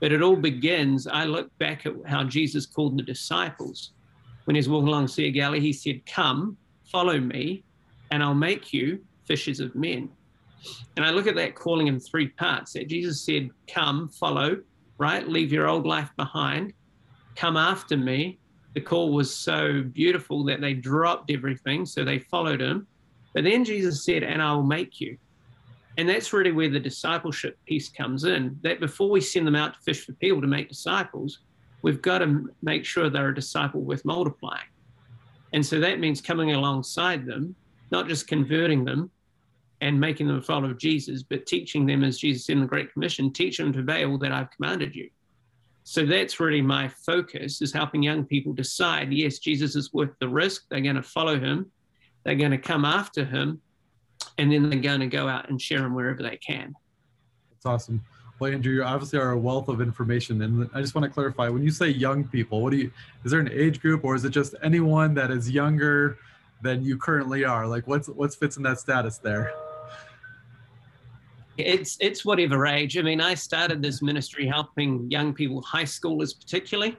But 0.00 0.12
it 0.12 0.22
all 0.22 0.36
begins, 0.36 1.06
I 1.06 1.24
look 1.24 1.56
back 1.58 1.86
at 1.86 1.94
how 2.06 2.24
Jesus 2.24 2.66
called 2.66 2.98
the 2.98 3.02
disciples. 3.02 3.92
When 4.44 4.54
he 4.54 4.60
was 4.60 4.68
walking 4.68 4.88
along 4.88 5.02
the 5.04 5.08
Sea 5.08 5.28
of 5.28 5.34
Galilee, 5.34 5.60
he 5.60 5.72
said, 5.72 6.06
Come, 6.06 6.56
follow 6.84 7.18
me, 7.18 7.64
and 8.10 8.22
I'll 8.22 8.34
make 8.34 8.72
you 8.72 9.00
fishers 9.26 9.60
of 9.60 9.74
men. 9.74 10.08
And 10.96 11.04
I 11.04 11.10
look 11.10 11.26
at 11.26 11.34
that 11.36 11.54
calling 11.54 11.88
in 11.88 12.00
three 12.00 12.28
parts 12.28 12.72
that 12.72 12.88
Jesus 12.88 13.20
said, 13.20 13.50
Come, 13.66 14.08
follow, 14.08 14.58
right? 14.98 15.28
Leave 15.28 15.52
your 15.52 15.68
old 15.68 15.86
life 15.86 16.10
behind, 16.16 16.72
come 17.36 17.56
after 17.56 17.96
me, 17.96 18.38
the 18.74 18.80
call 18.80 19.12
was 19.12 19.34
so 19.34 19.82
beautiful 19.82 20.44
that 20.44 20.60
they 20.60 20.74
dropped 20.74 21.30
everything. 21.30 21.86
So 21.86 22.04
they 22.04 22.18
followed 22.18 22.60
him. 22.60 22.86
But 23.34 23.44
then 23.44 23.64
Jesus 23.64 24.04
said, 24.04 24.22
And 24.22 24.42
I 24.42 24.52
will 24.52 24.62
make 24.62 25.00
you. 25.00 25.18
And 25.98 26.08
that's 26.08 26.32
really 26.32 26.52
where 26.52 26.70
the 26.70 26.78
discipleship 26.78 27.58
piece 27.66 27.88
comes 27.88 28.22
in. 28.24 28.56
That 28.62 28.78
before 28.78 29.10
we 29.10 29.20
send 29.20 29.46
them 29.46 29.56
out 29.56 29.74
to 29.74 29.80
fish 29.80 30.06
for 30.06 30.12
people 30.12 30.40
to 30.40 30.46
make 30.46 30.68
disciples, 30.68 31.40
we've 31.82 32.00
got 32.00 32.18
to 32.18 32.48
make 32.62 32.84
sure 32.84 33.10
they're 33.10 33.30
a 33.30 33.34
disciple 33.34 33.82
worth 33.82 34.04
multiplying. 34.04 34.68
And 35.52 35.66
so 35.66 35.80
that 35.80 35.98
means 35.98 36.20
coming 36.20 36.52
alongside 36.52 37.26
them, 37.26 37.54
not 37.90 38.06
just 38.06 38.28
converting 38.28 38.84
them 38.84 39.10
and 39.80 39.98
making 39.98 40.28
them 40.28 40.38
a 40.38 40.42
follower 40.42 40.70
of 40.70 40.78
Jesus, 40.78 41.24
but 41.24 41.46
teaching 41.46 41.84
them, 41.84 42.04
as 42.04 42.18
Jesus 42.18 42.46
said 42.46 42.54
in 42.54 42.60
the 42.60 42.66
Great 42.66 42.92
Commission, 42.92 43.32
teach 43.32 43.58
them 43.58 43.72
to 43.72 43.80
obey 43.80 44.04
all 44.04 44.18
that 44.18 44.32
I've 44.32 44.50
commanded 44.52 44.94
you. 44.94 45.10
So 45.82 46.06
that's 46.06 46.38
really 46.38 46.62
my 46.62 46.86
focus 46.88 47.60
is 47.60 47.72
helping 47.72 48.02
young 48.04 48.24
people 48.24 48.52
decide, 48.52 49.12
yes, 49.12 49.38
Jesus 49.38 49.74
is 49.74 49.92
worth 49.92 50.10
the 50.20 50.28
risk. 50.28 50.66
They're 50.68 50.80
going 50.80 50.96
to 50.96 51.02
follow 51.02 51.40
him. 51.40 51.72
They're 52.24 52.34
going 52.34 52.50
to 52.52 52.58
come 52.58 52.84
after 52.84 53.24
him. 53.24 53.60
And 54.36 54.52
then 54.52 54.70
they're 54.70 54.80
going 54.80 55.00
to 55.00 55.06
go 55.06 55.28
out 55.28 55.48
and 55.48 55.60
share 55.60 55.80
them 55.80 55.94
wherever 55.94 56.22
they 56.22 56.36
can. 56.36 56.74
That's 57.50 57.66
awesome. 57.66 58.04
Well, 58.38 58.52
Andrew, 58.52 58.72
you 58.72 58.84
obviously 58.84 59.18
are 59.18 59.32
a 59.32 59.38
wealth 59.38 59.68
of 59.68 59.80
information. 59.80 60.42
And 60.42 60.70
I 60.72 60.80
just 60.80 60.94
want 60.94 61.04
to 61.04 61.10
clarify 61.10 61.48
when 61.48 61.64
you 61.64 61.72
say 61.72 61.88
young 61.88 62.24
people, 62.24 62.62
what 62.62 62.70
do 62.70 62.76
you, 62.76 62.92
is 63.24 63.32
there 63.32 63.40
an 63.40 63.50
age 63.52 63.80
group 63.80 64.04
or 64.04 64.14
is 64.14 64.24
it 64.24 64.30
just 64.30 64.54
anyone 64.62 65.14
that 65.14 65.30
is 65.30 65.50
younger 65.50 66.18
than 66.62 66.84
you 66.84 66.96
currently 66.96 67.44
are? 67.44 67.66
Like 67.66 67.86
what's, 67.88 68.08
what's 68.08 68.36
fits 68.36 68.56
in 68.56 68.62
that 68.62 68.78
status 68.78 69.18
there? 69.18 69.52
it's 71.58 71.96
it's 72.00 72.24
whatever 72.24 72.66
age. 72.66 72.96
I 72.96 73.02
mean, 73.02 73.20
I 73.20 73.34
started 73.34 73.82
this 73.82 74.00
ministry 74.00 74.46
helping 74.46 75.10
young 75.10 75.34
people, 75.34 75.60
high 75.62 75.82
schoolers 75.82 76.38
particularly. 76.38 76.96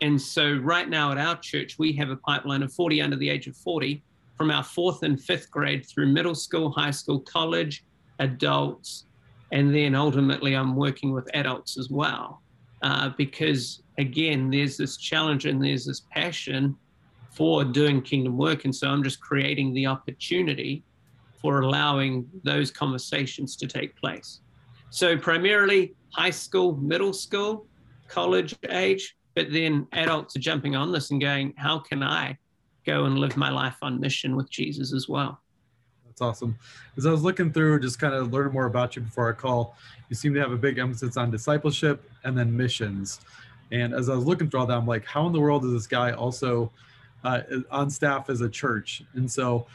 And 0.00 0.20
so 0.20 0.54
right 0.54 0.88
now 0.88 1.12
at 1.12 1.18
our 1.18 1.36
church, 1.36 1.78
we 1.78 1.92
have 1.94 2.08
a 2.08 2.16
pipeline 2.16 2.62
of 2.62 2.72
40 2.72 3.02
under 3.02 3.16
the 3.16 3.28
age 3.28 3.48
of 3.48 3.56
40 3.56 4.02
from 4.40 4.50
our 4.50 4.64
fourth 4.64 5.02
and 5.02 5.22
fifth 5.22 5.50
grade 5.50 5.84
through 5.84 6.06
middle 6.06 6.34
school, 6.34 6.70
high 6.70 6.90
school, 6.90 7.20
college, 7.20 7.84
adults, 8.20 9.04
and 9.52 9.74
then 9.74 9.94
ultimately 9.94 10.54
I'm 10.54 10.76
working 10.76 11.12
with 11.12 11.28
adults 11.34 11.76
as 11.76 11.90
well. 11.90 12.40
Uh, 12.80 13.10
because 13.18 13.82
again, 13.98 14.48
there's 14.48 14.78
this 14.78 14.96
challenge 14.96 15.44
and 15.44 15.62
there's 15.62 15.84
this 15.84 16.04
passion 16.10 16.74
for 17.30 17.64
doing 17.64 18.00
kingdom 18.00 18.38
work. 18.38 18.64
And 18.64 18.74
so 18.74 18.88
I'm 18.88 19.02
just 19.04 19.20
creating 19.20 19.74
the 19.74 19.86
opportunity 19.86 20.84
for 21.42 21.60
allowing 21.60 22.26
those 22.42 22.70
conversations 22.70 23.56
to 23.56 23.66
take 23.66 23.94
place. 23.94 24.40
So, 24.88 25.18
primarily 25.18 25.94
high 26.14 26.30
school, 26.30 26.76
middle 26.76 27.12
school, 27.12 27.66
college 28.08 28.56
age, 28.70 29.18
but 29.34 29.52
then 29.52 29.86
adults 29.92 30.34
are 30.34 30.40
jumping 30.40 30.76
on 30.76 30.92
this 30.92 31.10
and 31.10 31.20
going, 31.20 31.52
How 31.58 31.78
can 31.78 32.02
I 32.02 32.38
go 32.90 33.04
and 33.04 33.18
live 33.18 33.36
my 33.36 33.50
life 33.50 33.76
on 33.82 34.00
mission 34.00 34.36
with 34.36 34.50
Jesus 34.50 34.92
as 34.92 35.08
well? 35.08 35.40
That's 36.06 36.20
awesome. 36.20 36.58
As 36.96 37.06
I 37.06 37.10
was 37.10 37.22
looking 37.22 37.52
through, 37.52 37.80
just 37.80 37.98
kind 37.98 38.14
of 38.14 38.32
learning 38.32 38.52
more 38.52 38.66
about 38.66 38.96
you 38.96 39.02
before 39.02 39.30
I 39.30 39.32
call, 39.32 39.76
you 40.08 40.16
seem 40.16 40.34
to 40.34 40.40
have 40.40 40.52
a 40.52 40.56
big 40.56 40.78
emphasis 40.78 41.16
on 41.16 41.30
discipleship 41.30 42.10
and 42.24 42.36
then 42.36 42.54
missions. 42.54 43.20
And 43.72 43.94
as 43.94 44.08
I 44.08 44.14
was 44.14 44.24
looking 44.24 44.50
through 44.50 44.60
all 44.60 44.66
that, 44.66 44.76
I'm 44.76 44.86
like, 44.86 45.04
how 45.04 45.26
in 45.26 45.32
the 45.32 45.40
world 45.40 45.64
is 45.64 45.72
this 45.72 45.86
guy 45.86 46.12
also 46.12 46.70
uh, 47.24 47.42
on 47.70 47.88
staff 47.88 48.28
as 48.28 48.40
a 48.40 48.48
church? 48.48 49.02
And 49.14 49.30
so 49.30 49.66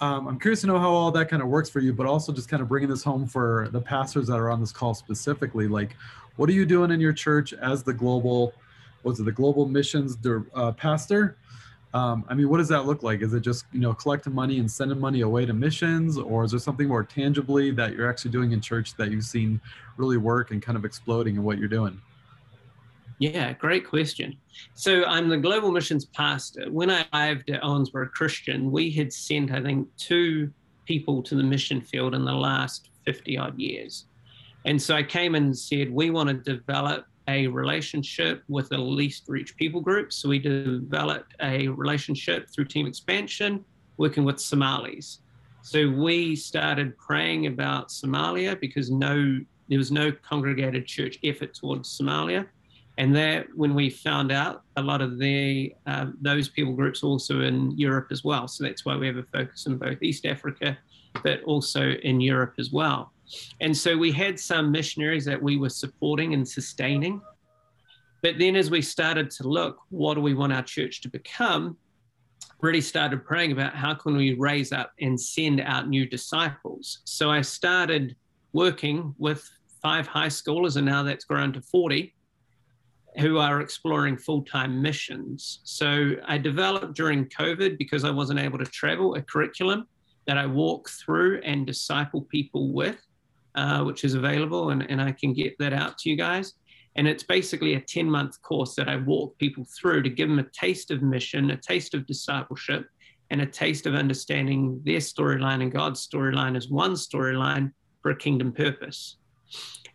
um, 0.00 0.26
I'm 0.28 0.38
curious 0.38 0.62
to 0.62 0.66
know 0.66 0.78
how 0.78 0.90
all 0.90 1.10
that 1.10 1.28
kind 1.28 1.42
of 1.42 1.48
works 1.48 1.68
for 1.68 1.80
you, 1.80 1.92
but 1.92 2.06
also 2.06 2.32
just 2.32 2.48
kind 2.48 2.62
of 2.62 2.68
bringing 2.68 2.88
this 2.88 3.04
home 3.04 3.26
for 3.26 3.68
the 3.72 3.80
pastors 3.80 4.28
that 4.28 4.38
are 4.38 4.50
on 4.50 4.60
this 4.60 4.72
call 4.72 4.94
specifically. 4.94 5.68
Like, 5.68 5.96
what 6.36 6.48
are 6.48 6.52
you 6.52 6.64
doing 6.64 6.90
in 6.90 7.00
your 7.00 7.12
church 7.12 7.52
as 7.52 7.82
the 7.82 7.92
global, 7.92 8.54
was 9.02 9.20
it 9.20 9.24
the 9.24 9.32
global 9.32 9.66
missions 9.66 10.16
uh, 10.54 10.72
pastor? 10.72 11.36
Um, 11.94 12.24
I 12.28 12.34
mean, 12.34 12.48
what 12.50 12.58
does 12.58 12.68
that 12.68 12.84
look 12.84 13.02
like? 13.02 13.22
Is 13.22 13.32
it 13.32 13.40
just 13.40 13.64
you 13.72 13.80
know 13.80 13.94
collecting 13.94 14.34
money 14.34 14.58
and 14.58 14.70
sending 14.70 15.00
money 15.00 15.22
away 15.22 15.46
to 15.46 15.52
missions, 15.52 16.18
or 16.18 16.44
is 16.44 16.50
there 16.50 16.60
something 16.60 16.86
more 16.86 17.02
tangibly 17.02 17.70
that 17.72 17.94
you're 17.94 18.08
actually 18.08 18.30
doing 18.30 18.52
in 18.52 18.60
church 18.60 18.94
that 18.96 19.10
you've 19.10 19.24
seen 19.24 19.60
really 19.96 20.18
work 20.18 20.50
and 20.50 20.60
kind 20.60 20.76
of 20.76 20.84
exploding 20.84 21.36
in 21.36 21.42
what 21.42 21.58
you're 21.58 21.68
doing? 21.68 22.00
Yeah, 23.18 23.52
great 23.52 23.88
question. 23.88 24.36
So 24.74 25.04
I'm 25.04 25.28
the 25.28 25.38
global 25.38 25.72
missions 25.72 26.04
pastor. 26.04 26.70
When 26.70 26.90
I 26.90 27.04
arrived 27.12 27.50
at 27.50 27.62
Owensboro 27.62 28.10
Christian, 28.10 28.70
we 28.70 28.90
had 28.90 29.12
sent, 29.12 29.50
I 29.50 29.60
think, 29.60 29.88
two 29.96 30.52
people 30.86 31.22
to 31.24 31.34
the 31.34 31.42
mission 31.42 31.80
field 31.80 32.14
in 32.14 32.24
the 32.24 32.32
last 32.32 32.90
50 33.06 33.36
odd 33.38 33.58
years. 33.58 34.04
And 34.64 34.80
so 34.80 34.94
I 34.94 35.02
came 35.02 35.34
and 35.34 35.56
said, 35.56 35.90
we 35.90 36.10
want 36.10 36.28
to 36.28 36.34
develop 36.34 37.06
a 37.28 37.46
relationship 37.46 38.42
with 38.48 38.68
the 38.70 38.78
least 38.78 39.24
reached 39.28 39.56
people 39.56 39.80
group. 39.80 40.12
So 40.12 40.28
we 40.28 40.38
developed 40.38 41.34
a 41.40 41.68
relationship 41.68 42.48
through 42.50 42.64
team 42.64 42.86
expansion, 42.86 43.64
working 43.98 44.24
with 44.24 44.40
Somalis. 44.40 45.20
So 45.62 45.88
we 45.90 46.34
started 46.34 46.96
praying 46.98 47.46
about 47.46 47.88
Somalia 47.88 48.58
because 48.58 48.90
no, 48.90 49.38
there 49.68 49.78
was 49.78 49.92
no 49.92 50.10
congregated 50.10 50.86
church 50.86 51.18
effort 51.22 51.54
towards 51.54 51.96
Somalia 51.96 52.46
and 52.98 53.14
that 53.14 53.46
when 53.54 53.74
we 53.74 53.88
found 53.88 54.32
out 54.32 54.62
a 54.76 54.82
lot 54.82 55.00
of 55.00 55.18
the 55.18 55.72
uh, 55.86 56.06
those 56.20 56.48
people 56.48 56.72
groups 56.72 57.04
also 57.04 57.42
in 57.42 57.70
Europe 57.78 58.08
as 58.10 58.24
well. 58.24 58.48
So 58.48 58.64
that's 58.64 58.84
why 58.84 58.96
we 58.96 59.06
have 59.06 59.16
a 59.16 59.22
focus 59.32 59.66
in 59.66 59.78
both 59.78 60.02
East 60.02 60.26
Africa, 60.26 60.76
but 61.22 61.40
also 61.44 61.92
in 62.02 62.20
Europe 62.20 62.54
as 62.58 62.72
well. 62.72 63.12
And 63.60 63.76
so 63.76 63.96
we 63.96 64.12
had 64.12 64.38
some 64.38 64.70
missionaries 64.70 65.24
that 65.26 65.42
we 65.42 65.56
were 65.56 65.68
supporting 65.68 66.34
and 66.34 66.46
sustaining. 66.46 67.20
But 68.22 68.38
then 68.38 68.56
as 68.56 68.70
we 68.70 68.82
started 68.82 69.30
to 69.32 69.48
look, 69.48 69.78
what 69.90 70.14
do 70.14 70.20
we 70.20 70.34
want 70.34 70.52
our 70.52 70.62
church 70.62 71.00
to 71.02 71.08
become? 71.08 71.76
Really 72.60 72.80
started 72.80 73.24
praying 73.24 73.52
about 73.52 73.74
how 73.74 73.94
can 73.94 74.16
we 74.16 74.34
raise 74.34 74.72
up 74.72 74.92
and 75.00 75.20
send 75.20 75.60
out 75.60 75.88
new 75.88 76.06
disciples. 76.06 77.00
So 77.04 77.30
I 77.30 77.42
started 77.42 78.16
working 78.52 79.14
with 79.18 79.48
five 79.80 80.08
high 80.08 80.28
schoolers, 80.28 80.76
and 80.76 80.86
now 80.86 81.04
that's 81.04 81.24
grown 81.24 81.52
to 81.52 81.62
40 81.62 82.14
who 83.18 83.38
are 83.38 83.60
exploring 83.60 84.16
full 84.16 84.42
time 84.42 84.80
missions. 84.80 85.60
So 85.64 86.12
I 86.26 86.38
developed 86.38 86.94
during 86.94 87.26
COVID 87.26 87.78
because 87.78 88.04
I 88.04 88.10
wasn't 88.10 88.40
able 88.40 88.58
to 88.58 88.66
travel 88.66 89.14
a 89.14 89.22
curriculum 89.22 89.88
that 90.26 90.38
I 90.38 90.46
walk 90.46 90.88
through 90.90 91.40
and 91.42 91.66
disciple 91.66 92.22
people 92.22 92.72
with, 92.72 92.98
uh, 93.58 93.82
which 93.82 94.04
is 94.04 94.14
available, 94.14 94.70
and, 94.70 94.88
and 94.88 95.02
I 95.02 95.10
can 95.10 95.32
get 95.32 95.58
that 95.58 95.72
out 95.72 95.98
to 95.98 96.08
you 96.08 96.14
guys. 96.16 96.54
And 96.94 97.08
it's 97.08 97.24
basically 97.24 97.74
a 97.74 97.80
10 97.80 98.08
month 98.08 98.40
course 98.40 98.76
that 98.76 98.88
I 98.88 98.96
walk 98.96 99.36
people 99.38 99.66
through 99.76 100.02
to 100.02 100.10
give 100.10 100.28
them 100.28 100.38
a 100.38 100.48
taste 100.50 100.92
of 100.92 101.02
mission, 101.02 101.50
a 101.50 101.56
taste 101.56 101.92
of 101.92 102.06
discipleship, 102.06 102.86
and 103.30 103.40
a 103.40 103.46
taste 103.46 103.86
of 103.86 103.96
understanding 103.96 104.80
their 104.84 105.00
storyline 105.00 105.60
and 105.60 105.72
God's 105.72 106.06
storyline 106.06 106.56
as 106.56 106.68
one 106.68 106.92
storyline 106.92 107.72
for 108.00 108.12
a 108.12 108.16
kingdom 108.16 108.52
purpose. 108.52 109.16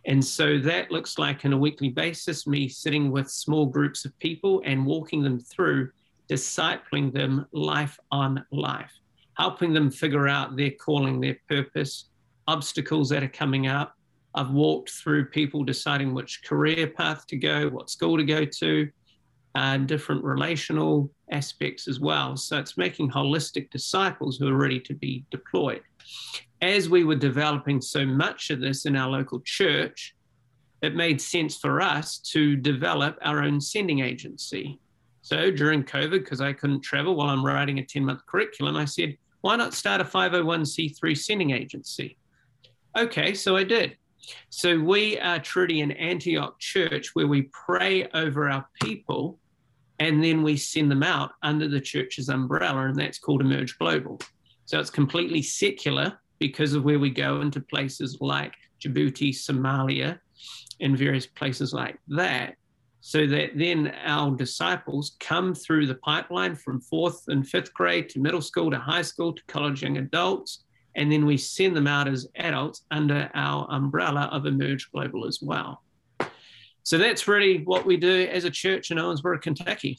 And 0.06 0.24
so 0.24 0.60
that 0.60 0.92
looks 0.92 1.18
like 1.18 1.46
on 1.46 1.54
a 1.54 1.58
weekly 1.58 1.90
basis, 1.90 2.46
me 2.46 2.68
sitting 2.68 3.12
with 3.12 3.32
small 3.32 3.66
groups 3.66 4.04
of 4.04 4.18
people 4.20 4.62
and 4.66 4.86
walking 4.86 5.24
them 5.24 5.40
through, 5.40 5.90
discipling 6.30 7.14
them 7.14 7.46
life 7.54 7.98
on 8.12 8.46
life, 8.52 8.92
helping 9.38 9.72
them 9.72 9.90
figure 9.90 10.28
out 10.28 10.58
their 10.58 10.72
calling, 10.72 11.22
their 11.22 11.38
purpose, 11.48 12.10
obstacles 12.48 13.10
that 13.10 13.24
are 13.24 13.30
coming 13.30 13.68
up. 13.68 13.96
I've 14.36 14.52
walked 14.52 14.90
through 14.90 15.26
people 15.26 15.64
deciding 15.64 16.14
which 16.14 16.44
career 16.44 16.88
path 16.88 17.28
to 17.28 17.38
go, 17.38 17.70
what 17.70 17.90
school 17.90 18.18
to 18.18 18.24
go 18.24 18.46
to, 18.46 18.90
and 19.56 19.88
different 19.88 20.24
relational 20.24 21.12
aspects 21.32 21.88
as 21.88 22.00
well. 22.00 22.36
So 22.36 22.58
it's 22.58 22.78
making 22.78 23.12
holistic 23.12 23.70
disciples 23.70 24.38
who 24.38 24.48
are 24.48 24.58
ready 24.58 24.80
to 24.80 24.94
be 24.96 25.24
deployed 25.30 25.82
as 26.64 26.90
we 26.90 27.04
were 27.04 27.16
developing 27.16 27.82
so 27.82 28.06
much 28.06 28.50
of 28.50 28.62
this 28.62 28.86
in 28.86 28.96
our 28.96 29.10
local 29.10 29.42
church, 29.42 30.16
it 30.82 30.96
made 30.96 31.22
sense 31.22 31.58
for 31.58 31.82
us 31.82 32.20
to 32.20 32.56
develop 32.56 33.18
our 33.22 33.44
own 33.44 33.60
sending 33.60 34.00
agency. 34.00 34.80
So 35.22 35.52
during 35.52 35.84
COVID, 35.84 36.24
because 36.24 36.40
I 36.40 36.54
couldn't 36.54 36.82
travel 36.82 37.16
while 37.16 37.30
I'm 37.30 37.46
writing 37.46 37.80
a 37.80 37.86
10 37.86 38.06
month 38.06 38.26
curriculum, 38.26 38.78
I 38.78 38.86
said, 38.86 39.18
why 39.42 39.58
not 39.58 39.74
start 39.74 40.00
a 40.00 40.06
501c3 40.06 41.18
sending 41.18 41.52
agency? 41.52 42.18
Okay, 42.96 43.34
so 43.34 43.56
I 43.58 43.64
did. 43.64 43.98
So 44.50 44.80
we 44.80 45.20
are 45.20 45.40
truly 45.40 45.82
an 45.82 45.92
Antioch 45.92 46.60
church 46.60 47.12
where 47.14 47.28
we 47.28 47.50
pray 47.52 48.08
over 48.14 48.50
our 48.50 48.66
people 48.82 49.40
and 50.00 50.24
then 50.24 50.44
we 50.44 50.58
send 50.58 50.92
them 50.92 51.04
out 51.04 51.32
under 51.44 51.68
the 51.68 51.80
church's 51.80 52.30
umbrella, 52.30 52.88
and 52.88 52.96
that's 52.96 53.20
called 53.20 53.42
Emerge 53.42 53.78
Global. 53.78 54.20
So 54.66 54.80
it's 54.80 54.90
completely 54.90 55.42
secular 55.42 56.20
because 56.40 56.74
of 56.74 56.84
where 56.84 57.00
we 57.00 57.10
go 57.10 57.42
into 57.42 57.62
places 57.62 58.18
like 58.20 58.54
Djibouti, 58.82 59.30
Somalia, 59.30 60.20
and 60.82 60.98
various 60.98 61.26
places 61.28 61.74
like 61.74 61.98
that. 62.10 62.56
So 63.02 63.28
that 63.28 63.52
then 63.56 63.94
our 64.04 64.36
disciples 64.36 65.16
come 65.20 65.54
through 65.54 65.88
the 65.88 65.96
pipeline 65.96 66.56
from 66.56 66.82
fourth 66.82 67.24
and 67.28 67.48
fifth 67.48 67.74
grade 67.74 68.10
to 68.10 68.20
middle 68.20 68.42
school 68.42 68.72
to 68.72 68.80
high 68.80 69.02
school 69.02 69.34
to 69.34 69.44
college 69.48 69.84
young 69.84 69.98
adults. 69.98 70.64
And 70.96 71.12
then 71.12 71.26
we 71.26 71.38
send 71.38 71.76
them 71.76 71.88
out 71.88 72.08
as 72.08 72.28
adults 72.36 72.84
under 72.92 73.30
our 73.34 73.68
umbrella 73.72 74.30
of 74.32 74.46
Emerge 74.46 74.92
Global 74.92 75.26
as 75.26 75.40
well. 75.42 75.82
So 76.84 76.98
that's 76.98 77.28
really 77.28 77.64
what 77.64 77.86
we 77.86 77.98
do 77.98 78.28
as 78.30 78.44
a 78.44 78.52
church 78.52 78.92
in 78.92 78.98
Owensboro, 78.98 79.42
Kentucky. 79.42 79.98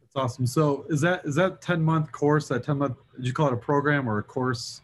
That's 0.00 0.16
awesome. 0.16 0.46
So 0.46 0.84
is 0.88 1.00
that 1.02 1.24
is 1.24 1.34
that 1.34 1.60
10 1.60 1.82
month 1.82 2.10
course, 2.12 2.48
that 2.48 2.64
10 2.64 2.78
month, 2.78 2.96
did 3.16 3.26
you 3.26 3.32
call 3.32 3.48
it 3.48 3.52
a 3.52 3.56
program 3.56 4.08
or 4.08 4.18
a 4.18 4.22
course? 4.22 4.80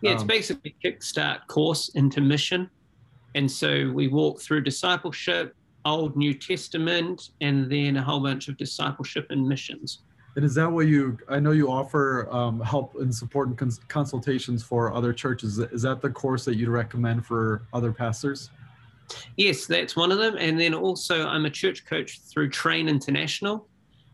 Yeah, 0.00 0.12
it's 0.12 0.22
um, 0.22 0.28
basically 0.28 0.74
kickstart 0.84 1.46
course 1.48 1.90
into 1.90 2.20
mission. 2.20 2.70
And 3.34 3.50
so 3.50 3.90
we 3.92 4.08
walk 4.08 4.40
through 4.40 4.62
discipleship, 4.62 5.56
Old 5.84 6.16
New 6.16 6.34
Testament, 6.34 7.30
and 7.40 7.70
then 7.70 7.96
a 7.96 8.02
whole 8.02 8.20
bunch 8.20 8.48
of 8.48 8.56
discipleship 8.56 9.26
and 9.30 9.46
missions. 9.46 10.03
And 10.36 10.44
is 10.44 10.54
that 10.56 10.70
what 10.70 10.88
you? 10.88 11.16
I 11.28 11.38
know 11.38 11.52
you 11.52 11.70
offer 11.70 12.28
um, 12.30 12.60
help 12.60 12.96
and 12.96 13.14
support 13.14 13.48
and 13.48 13.56
cons- 13.56 13.80
consultations 13.88 14.64
for 14.64 14.92
other 14.92 15.12
churches. 15.12 15.58
Is 15.58 15.82
that 15.82 16.00
the 16.00 16.10
course 16.10 16.44
that 16.46 16.56
you'd 16.56 16.68
recommend 16.68 17.24
for 17.24 17.62
other 17.72 17.92
pastors? 17.92 18.50
Yes, 19.36 19.66
that's 19.66 19.94
one 19.94 20.10
of 20.10 20.18
them. 20.18 20.36
And 20.38 20.58
then 20.58 20.74
also, 20.74 21.26
I'm 21.26 21.44
a 21.44 21.50
church 21.50 21.84
coach 21.86 22.20
through 22.22 22.50
Train 22.50 22.88
International. 22.88 23.68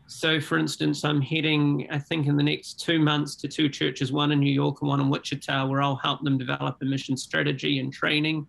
So, 0.08 0.40
for 0.40 0.58
instance, 0.58 1.04
I'm 1.04 1.22
heading, 1.22 1.86
I 1.90 1.98
think, 1.98 2.26
in 2.26 2.36
the 2.36 2.42
next 2.42 2.80
two 2.80 2.98
months 2.98 3.36
to 3.36 3.48
two 3.48 3.68
churches, 3.68 4.10
one 4.10 4.32
in 4.32 4.40
New 4.40 4.52
York 4.52 4.82
and 4.82 4.88
one 4.88 5.00
in 5.00 5.08
Wichita, 5.08 5.66
where 5.68 5.80
I'll 5.80 5.96
help 5.96 6.22
them 6.22 6.36
develop 6.36 6.78
a 6.82 6.84
mission 6.84 7.16
strategy 7.16 7.78
and 7.78 7.92
training. 7.92 8.46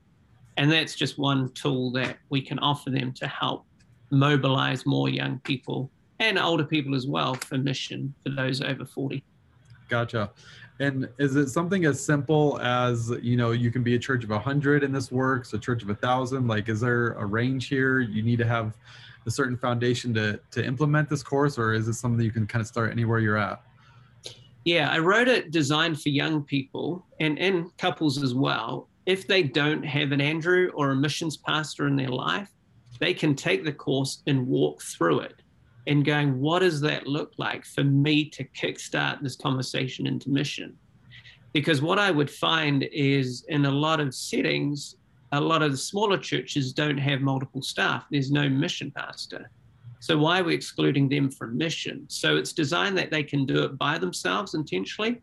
And 0.57 0.71
that's 0.71 0.95
just 0.95 1.19
one 1.19 1.53
tool 1.53 1.91
that 1.91 2.17
we 2.29 2.41
can 2.41 2.57
offer 2.59 2.89
them 2.89 3.13
to 3.13 3.27
help 3.27 3.65
mobilize 4.09 4.85
more 4.85 5.07
young 5.07 5.39
people 5.39 5.91
and 6.21 6.37
older 6.37 6.63
people 6.63 6.95
as 6.95 7.07
well 7.07 7.33
for 7.33 7.57
mission 7.57 8.13
for 8.23 8.29
those 8.29 8.61
over 8.61 8.85
40. 8.85 9.23
Gotcha. 9.89 10.31
And 10.79 11.09
is 11.17 11.35
it 11.35 11.49
something 11.49 11.85
as 11.85 12.03
simple 12.03 12.59
as, 12.61 13.11
you 13.21 13.35
know, 13.35 13.51
you 13.51 13.71
can 13.71 13.83
be 13.83 13.95
a 13.95 13.99
church 13.99 14.23
of 14.23 14.31
a 14.31 14.39
hundred 14.39 14.83
and 14.83 14.95
this 14.95 15.11
works, 15.11 15.53
a 15.53 15.59
church 15.59 15.83
of 15.83 15.89
a 15.89 15.95
thousand? 15.95 16.47
Like, 16.47 16.69
is 16.69 16.79
there 16.79 17.13
a 17.13 17.25
range 17.25 17.67
here? 17.67 17.99
You 17.99 18.21
need 18.21 18.37
to 18.37 18.45
have 18.45 18.77
a 19.25 19.31
certain 19.31 19.57
foundation 19.57 20.13
to 20.15 20.39
to 20.51 20.65
implement 20.65 21.09
this 21.09 21.21
course, 21.21 21.59
or 21.59 21.73
is 21.73 21.87
it 21.87 21.93
something 21.93 22.23
you 22.23 22.31
can 22.31 22.47
kind 22.47 22.61
of 22.61 22.67
start 22.67 22.91
anywhere 22.91 23.19
you're 23.19 23.37
at? 23.37 23.61
Yeah, 24.63 24.89
I 24.89 24.99
wrote 24.99 25.27
it 25.27 25.51
designed 25.51 26.01
for 26.01 26.09
young 26.09 26.43
people 26.43 27.05
and 27.19 27.37
and 27.37 27.75
couples 27.77 28.23
as 28.23 28.33
well. 28.33 28.87
If 29.05 29.27
they 29.27 29.43
don't 29.43 29.83
have 29.83 30.11
an 30.11 30.21
Andrew 30.21 30.71
or 30.73 30.91
a 30.91 30.95
missions 30.95 31.37
pastor 31.37 31.87
in 31.87 31.95
their 31.95 32.09
life, 32.09 32.49
they 32.99 33.13
can 33.13 33.35
take 33.35 33.63
the 33.63 33.73
course 33.73 34.23
and 34.25 34.47
walk 34.47 34.81
through 34.81 35.19
it 35.21 35.40
and 35.87 36.05
going, 36.05 36.39
what 36.39 36.59
does 36.59 36.79
that 36.81 37.07
look 37.07 37.33
like 37.37 37.65
for 37.65 37.83
me 37.83 38.25
to 38.29 38.43
kickstart 38.43 39.21
this 39.21 39.35
conversation 39.35 40.05
into 40.07 40.29
mission? 40.29 40.77
Because 41.53 41.81
what 41.81 41.99
I 41.99 42.11
would 42.11 42.29
find 42.29 42.83
is 42.91 43.45
in 43.49 43.65
a 43.65 43.71
lot 43.71 43.99
of 43.99 44.13
settings, 44.13 44.95
a 45.31 45.41
lot 45.41 45.61
of 45.61 45.71
the 45.71 45.77
smaller 45.77 46.17
churches 46.17 46.71
don't 46.71 46.97
have 46.97 47.21
multiple 47.21 47.61
staff. 47.61 48.05
There's 48.11 48.31
no 48.31 48.47
mission 48.47 48.91
pastor. 48.91 49.49
So 49.99 50.17
why 50.17 50.39
are 50.39 50.43
we 50.43 50.55
excluding 50.55 51.09
them 51.09 51.29
from 51.29 51.57
mission? 51.57 52.05
So 52.07 52.35
it's 52.35 52.53
designed 52.53 52.97
that 52.97 53.11
they 53.11 53.23
can 53.23 53.45
do 53.45 53.63
it 53.63 53.77
by 53.77 53.97
themselves 53.97 54.55
intentionally, 54.55 55.21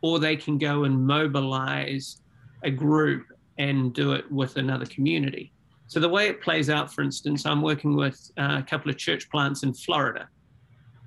or 0.00 0.18
they 0.18 0.36
can 0.36 0.58
go 0.58 0.84
and 0.84 1.06
mobilize 1.06 2.20
a 2.62 2.70
group 2.70 3.26
and 3.58 3.92
do 3.92 4.12
it 4.12 4.30
with 4.30 4.56
another 4.56 4.86
community. 4.86 5.51
So 5.92 6.00
the 6.00 6.08
way 6.08 6.26
it 6.28 6.40
plays 6.40 6.70
out, 6.70 6.90
for 6.90 7.02
instance, 7.02 7.44
I'm 7.44 7.60
working 7.60 7.94
with 7.94 8.18
a 8.38 8.62
couple 8.62 8.90
of 8.90 8.96
church 8.96 9.28
plants 9.28 9.62
in 9.62 9.74
Florida. 9.74 10.26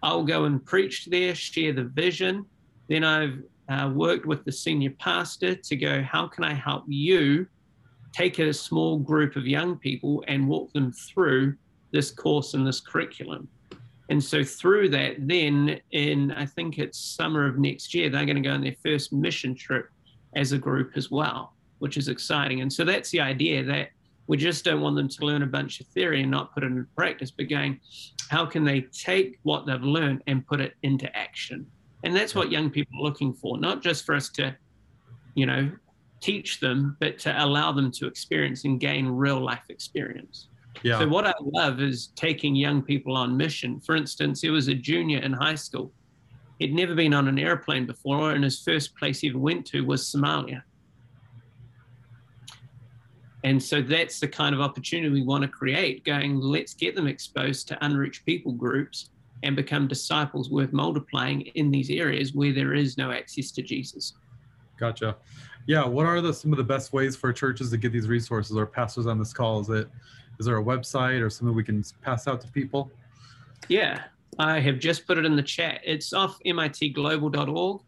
I'll 0.03 0.23
go 0.23 0.45
and 0.45 0.63
preach 0.63 1.07
there, 1.07 1.33
share 1.33 1.73
the 1.73 1.85
vision. 1.85 2.45
Then 2.87 3.03
I've 3.03 3.41
uh, 3.67 3.91
worked 3.95 4.27
with 4.27 4.45
the 4.45 4.51
senior 4.51 4.91
pastor 4.99 5.55
to 5.55 5.75
go, 5.75 6.03
how 6.03 6.27
can 6.27 6.43
I 6.43 6.53
help 6.53 6.83
you 6.87 7.47
take 8.13 8.37
a 8.37 8.53
small 8.53 8.99
group 8.99 9.35
of 9.35 9.47
young 9.47 9.75
people 9.75 10.23
and 10.27 10.47
walk 10.47 10.71
them 10.73 10.91
through 10.91 11.55
this 11.91 12.11
course 12.11 12.53
and 12.53 12.67
this 12.67 12.79
curriculum. 12.79 13.47
And 14.11 14.23
so 14.23 14.43
through 14.43 14.89
that, 14.89 15.15
then 15.17 15.79
in 15.93 16.31
I 16.33 16.45
think 16.45 16.77
it's 16.77 16.99
summer 16.99 17.47
of 17.47 17.57
next 17.57 17.95
year, 17.95 18.11
they're 18.11 18.23
going 18.23 18.35
to 18.35 18.47
go 18.47 18.53
on 18.53 18.61
their 18.61 18.75
first 18.85 19.11
mission 19.11 19.55
trip 19.55 19.89
as 20.35 20.51
a 20.51 20.59
group 20.59 20.91
as 20.95 21.09
well, 21.09 21.55
which 21.79 21.97
is 21.97 22.07
exciting. 22.07 22.61
And 22.61 22.71
so 22.71 22.85
that's 22.85 23.09
the 23.09 23.21
idea 23.21 23.63
that 23.63 23.89
we 24.27 24.37
just 24.37 24.65
don't 24.65 24.81
want 24.81 24.95
them 24.95 25.07
to 25.07 25.25
learn 25.25 25.43
a 25.43 25.47
bunch 25.47 25.79
of 25.79 25.87
theory 25.87 26.21
and 26.21 26.31
not 26.31 26.53
put 26.53 26.63
it 26.63 26.67
into 26.67 26.87
practice, 26.95 27.31
but 27.31 27.49
going, 27.49 27.79
how 28.29 28.45
can 28.45 28.63
they 28.63 28.81
take 28.81 29.39
what 29.43 29.65
they've 29.65 29.81
learned 29.81 30.23
and 30.27 30.45
put 30.45 30.59
it 30.59 30.73
into 30.83 31.15
action? 31.15 31.65
And 32.03 32.15
that's 32.15 32.35
what 32.35 32.51
young 32.51 32.69
people 32.69 32.99
are 32.99 33.03
looking 33.03 33.33
for, 33.33 33.57
not 33.57 33.81
just 33.81 34.05
for 34.05 34.15
us 34.15 34.29
to, 34.29 34.55
you 35.35 35.45
know, 35.45 35.71
teach 36.21 36.59
them, 36.59 36.97
but 36.99 37.19
to 37.19 37.43
allow 37.43 37.71
them 37.71 37.91
to 37.91 38.07
experience 38.07 38.65
and 38.65 38.79
gain 38.79 39.07
real 39.07 39.39
life 39.39 39.63
experience. 39.69 40.47
Yeah. 40.81 40.99
So 40.99 41.07
what 41.07 41.25
I 41.25 41.33
love 41.41 41.79
is 41.79 42.07
taking 42.15 42.55
young 42.55 42.81
people 42.81 43.15
on 43.15 43.37
mission. 43.37 43.79
For 43.79 43.95
instance, 43.95 44.41
he 44.41 44.49
was 44.49 44.67
a 44.67 44.75
junior 44.75 45.19
in 45.19 45.33
high 45.33 45.55
school. 45.55 45.91
He'd 46.59 46.73
never 46.73 46.95
been 46.95 47.13
on 47.13 47.27
an 47.27 47.37
airplane 47.37 47.85
before, 47.85 48.31
and 48.31 48.43
his 48.43 48.61
first 48.61 48.95
place 48.95 49.19
he 49.19 49.29
ever 49.29 49.39
went 49.39 49.65
to 49.67 49.85
was 49.85 50.03
Somalia. 50.03 50.63
And 53.45 53.61
so 53.61 53.79
that's 53.79 54.19
the 54.19 54.27
kind 54.27 54.55
of 54.55 54.59
opportunity 54.59 55.13
we 55.13 55.21
want 55.21 55.43
to 55.43 55.47
create, 55.47 56.03
going, 56.03 56.39
let's 56.39 56.73
get 56.73 56.95
them 56.95 57.05
exposed 57.05 57.67
to 57.67 57.85
unreached 57.85 58.25
people 58.25 58.51
groups 58.51 59.11
and 59.43 59.55
become 59.55 59.87
disciples 59.87 60.49
worth 60.49 60.73
multiplying 60.73 61.41
in 61.41 61.69
these 61.69 61.91
areas 61.91 62.33
where 62.33 62.51
there 62.51 62.73
is 62.73 62.97
no 62.97 63.11
access 63.11 63.51
to 63.51 63.61
Jesus. 63.61 64.13
Gotcha. 64.79 65.17
Yeah, 65.67 65.85
what 65.85 66.07
are 66.07 66.21
the 66.21 66.33
some 66.33 66.53
of 66.53 66.57
the 66.57 66.63
best 66.63 66.91
ways 66.91 67.15
for 67.15 67.31
churches 67.31 67.69
to 67.69 67.77
get 67.77 67.91
these 67.91 68.07
resources 68.07 68.57
or 68.57 68.65
pastors 68.65 69.05
on 69.05 69.19
this 69.19 69.31
call? 69.31 69.59
Is 69.59 69.69
it 69.69 69.89
is 70.39 70.47
there 70.47 70.57
a 70.57 70.63
website 70.63 71.21
or 71.21 71.29
something 71.29 71.55
we 71.55 71.63
can 71.63 71.83
pass 72.01 72.27
out 72.27 72.41
to 72.41 72.47
people? 72.47 72.89
Yeah, 73.67 74.05
I 74.39 74.59
have 74.59 74.79
just 74.79 75.05
put 75.05 75.19
it 75.19 75.25
in 75.25 75.35
the 75.35 75.43
chat. 75.43 75.81
It's 75.83 76.13
off 76.13 76.39
mitglobal.org. 76.43 77.81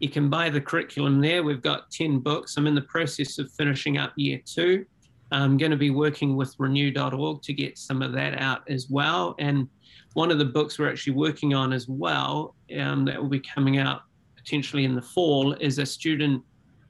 You 0.00 0.08
can 0.08 0.28
buy 0.28 0.50
the 0.50 0.60
curriculum 0.60 1.20
there. 1.20 1.44
We've 1.44 1.62
got 1.62 1.92
10 1.92 2.18
books. 2.18 2.56
I'm 2.56 2.66
in 2.66 2.74
the 2.74 2.82
process 2.82 3.38
of 3.38 3.52
finishing 3.52 3.96
up 3.96 4.12
year 4.16 4.40
two. 4.44 4.84
I'm 5.34 5.56
going 5.56 5.72
to 5.72 5.76
be 5.76 5.90
working 5.90 6.36
with 6.36 6.54
renew.org 6.58 7.42
to 7.42 7.52
get 7.52 7.76
some 7.76 8.02
of 8.02 8.12
that 8.12 8.40
out 8.40 8.62
as 8.70 8.88
well. 8.88 9.34
And 9.38 9.68
one 10.12 10.30
of 10.30 10.38
the 10.38 10.44
books 10.44 10.78
we're 10.78 10.88
actually 10.88 11.14
working 11.14 11.54
on 11.54 11.72
as 11.72 11.88
well, 11.88 12.54
um, 12.78 13.04
that 13.06 13.20
will 13.20 13.28
be 13.28 13.40
coming 13.40 13.78
out 13.78 14.02
potentially 14.36 14.84
in 14.84 14.94
the 14.94 15.02
fall, 15.02 15.54
is 15.54 15.78
a 15.78 15.86
student 15.86 16.42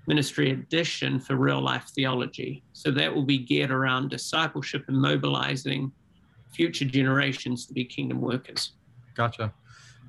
ministry 0.06 0.50
edition 0.50 1.18
for 1.18 1.36
real 1.36 1.62
life 1.62 1.90
theology. 1.94 2.62
So 2.74 2.90
that 2.90 3.14
will 3.14 3.22
be 3.22 3.38
geared 3.38 3.70
around 3.70 4.10
discipleship 4.10 4.84
and 4.88 4.98
mobilizing 4.98 5.90
future 6.52 6.84
generations 6.84 7.64
to 7.66 7.72
be 7.72 7.84
kingdom 7.84 8.20
workers. 8.20 8.72
Gotcha. 9.14 9.54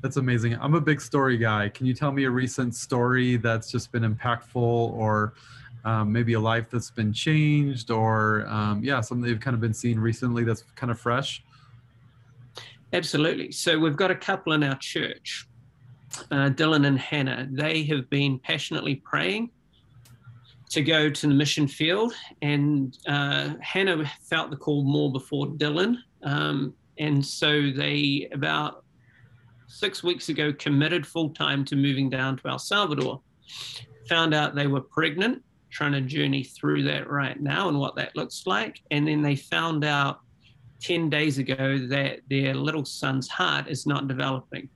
That's 0.01 0.17
amazing. 0.17 0.57
I'm 0.59 0.75
a 0.75 0.81
big 0.81 0.99
story 0.99 1.37
guy. 1.37 1.69
Can 1.69 1.85
you 1.85 1.93
tell 1.93 2.11
me 2.11 2.25
a 2.25 2.29
recent 2.29 2.75
story 2.75 3.37
that's 3.37 3.71
just 3.71 3.93
been 3.93 4.03
impactful 4.03 4.55
or 4.55 5.35
um, 5.85 6.11
maybe 6.11 6.33
a 6.33 6.39
life 6.39 6.69
that's 6.69 6.91
been 6.91 7.13
changed 7.13 7.91
or 7.91 8.45
um, 8.47 8.83
yeah, 8.83 8.99
something 9.01 9.25
they've 9.25 9.39
kind 9.39 9.53
of 9.53 9.61
been 9.61 9.73
seeing 9.73 9.99
recently 9.99 10.43
that's 10.43 10.63
kind 10.75 10.91
of 10.91 10.99
fresh? 10.99 11.43
Absolutely. 12.91 13.51
So 13.51 13.79
we've 13.79 13.95
got 13.95 14.11
a 14.11 14.15
couple 14.15 14.53
in 14.53 14.63
our 14.63 14.77
church, 14.77 15.47
uh, 16.31 16.49
Dylan 16.49 16.87
and 16.87 16.99
Hannah. 16.99 17.47
They 17.51 17.83
have 17.83 18.09
been 18.09 18.39
passionately 18.39 18.95
praying 18.95 19.51
to 20.69 20.81
go 20.81 21.09
to 21.09 21.27
the 21.27 21.33
mission 21.33 21.67
field, 21.67 22.13
and 22.41 22.97
uh, 23.07 23.53
Hannah 23.61 24.09
felt 24.29 24.49
the 24.49 24.57
call 24.57 24.83
more 24.83 25.11
before 25.11 25.47
Dylan. 25.47 25.97
Um, 26.23 26.73
and 26.97 27.23
so 27.23 27.69
they, 27.71 28.27
about 28.33 28.83
six 29.67 30.03
weeks 30.03 30.29
ago, 30.29 30.51
committed 30.53 31.05
full 31.05 31.29
time 31.29 31.63
to 31.65 31.75
moving 31.75 32.09
down 32.09 32.37
to 32.37 32.47
El 32.47 32.59
Salvador. 32.59 33.21
Found 34.09 34.33
out 34.33 34.55
they 34.55 34.67
were 34.67 34.81
pregnant, 34.81 35.43
trying 35.75 35.91
to 35.91 35.99
journey 35.99 36.41
through 36.41 36.83
that 36.83 37.09
right 37.09 37.41
now 37.41 37.67
and 37.67 37.77
what 37.77 37.97
that 37.97 38.15
looks 38.15 38.47
like. 38.47 38.81
And 38.91 39.05
then 39.05 39.21
they 39.21 39.35
found 39.35 39.83
out 39.83 40.21
10 40.79 41.09
days 41.09 41.37
ago 41.37 41.77
that 41.89 42.21
their 42.29 42.55
little 42.55 42.85
son's 42.85 43.27
heart 43.27 43.67
is 43.67 43.85
not 43.85 44.07
developing. 44.07 44.69